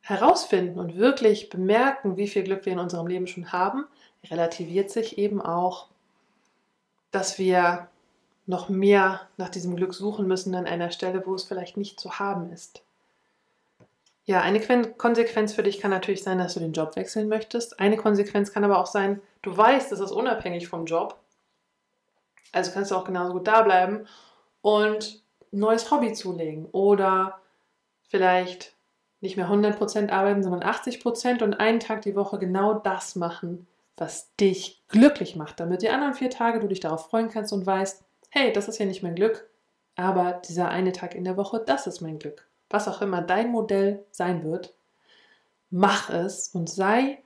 herausfinden 0.00 0.80
und 0.80 0.96
wirklich 0.96 1.50
bemerken, 1.50 2.16
wie 2.16 2.26
viel 2.26 2.44
Glück 2.44 2.64
wir 2.64 2.72
in 2.72 2.78
unserem 2.78 3.06
Leben 3.06 3.26
schon 3.26 3.52
haben, 3.52 3.84
relativiert 4.30 4.90
sich 4.90 5.18
eben 5.18 5.42
auch, 5.42 5.88
dass 7.10 7.38
wir 7.38 7.88
noch 8.46 8.70
mehr 8.70 9.28
nach 9.36 9.50
diesem 9.50 9.76
Glück 9.76 9.92
suchen 9.92 10.26
müssen 10.26 10.54
an 10.54 10.64
einer 10.64 10.90
Stelle, 10.90 11.26
wo 11.26 11.34
es 11.34 11.44
vielleicht 11.44 11.76
nicht 11.76 12.00
zu 12.00 12.18
haben 12.18 12.50
ist. 12.50 12.83
Ja, 14.26 14.40
eine 14.40 14.60
Konsequenz 14.92 15.52
für 15.52 15.62
dich 15.62 15.80
kann 15.80 15.90
natürlich 15.90 16.22
sein, 16.22 16.38
dass 16.38 16.54
du 16.54 16.60
den 16.60 16.72
Job 16.72 16.96
wechseln 16.96 17.28
möchtest. 17.28 17.78
Eine 17.78 17.98
Konsequenz 17.98 18.52
kann 18.52 18.64
aber 18.64 18.78
auch 18.78 18.86
sein, 18.86 19.20
du 19.42 19.54
weißt, 19.54 19.92
es 19.92 20.00
ist 20.00 20.12
unabhängig 20.12 20.68
vom 20.68 20.86
Job. 20.86 21.20
Also 22.52 22.70
kannst 22.72 22.90
du 22.90 22.94
auch 22.94 23.04
genauso 23.04 23.34
gut 23.34 23.46
da 23.46 23.62
bleiben 23.62 24.06
und 24.62 25.22
ein 25.52 25.58
neues 25.58 25.90
Hobby 25.90 26.12
zulegen 26.14 26.66
oder 26.72 27.40
vielleicht 28.08 28.74
nicht 29.20 29.36
mehr 29.36 29.48
100% 29.48 30.10
arbeiten, 30.10 30.42
sondern 30.42 30.62
80% 30.62 31.42
und 31.42 31.54
einen 31.54 31.80
Tag 31.80 32.02
die 32.02 32.16
Woche 32.16 32.38
genau 32.38 32.74
das 32.74 33.16
machen, 33.16 33.66
was 33.96 34.34
dich 34.36 34.82
glücklich 34.88 35.36
macht, 35.36 35.60
damit 35.60 35.82
die 35.82 35.90
anderen 35.90 36.14
vier 36.14 36.30
Tage 36.30 36.60
du 36.60 36.68
dich 36.68 36.80
darauf 36.80 37.06
freuen 37.06 37.28
kannst 37.28 37.52
und 37.52 37.66
weißt, 37.66 38.04
hey, 38.30 38.52
das 38.52 38.68
ist 38.68 38.78
ja 38.78 38.86
nicht 38.86 39.02
mein 39.02 39.14
Glück, 39.14 39.48
aber 39.96 40.40
dieser 40.46 40.68
eine 40.68 40.92
Tag 40.92 41.14
in 41.14 41.24
der 41.24 41.36
Woche, 41.36 41.62
das 41.64 41.86
ist 41.86 42.00
mein 42.00 42.18
Glück. 42.18 42.46
Was 42.74 42.88
auch 42.88 43.02
immer 43.02 43.22
dein 43.22 43.52
Modell 43.52 44.04
sein 44.10 44.42
wird, 44.42 44.74
mach 45.70 46.10
es 46.10 46.48
und 46.48 46.68
sei 46.68 47.22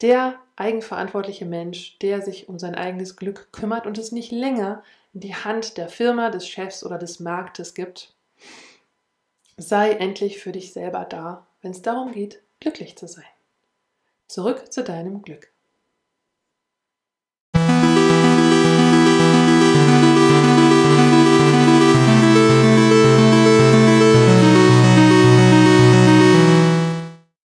der 0.00 0.38
eigenverantwortliche 0.54 1.46
Mensch, 1.46 1.98
der 1.98 2.22
sich 2.22 2.48
um 2.48 2.60
sein 2.60 2.76
eigenes 2.76 3.16
Glück 3.16 3.48
kümmert 3.50 3.88
und 3.88 3.98
es 3.98 4.12
nicht 4.12 4.30
länger 4.30 4.84
in 5.12 5.18
die 5.18 5.34
Hand 5.34 5.78
der 5.78 5.88
Firma, 5.88 6.30
des 6.30 6.46
Chefs 6.46 6.86
oder 6.86 6.96
des 6.96 7.18
Marktes 7.18 7.74
gibt. 7.74 8.14
Sei 9.56 9.94
endlich 9.94 10.38
für 10.38 10.52
dich 10.52 10.72
selber 10.72 11.04
da, 11.04 11.44
wenn 11.60 11.72
es 11.72 11.82
darum 11.82 12.12
geht, 12.12 12.40
glücklich 12.60 12.96
zu 12.96 13.08
sein. 13.08 13.24
Zurück 14.28 14.72
zu 14.72 14.84
deinem 14.84 15.22
Glück. 15.22 15.50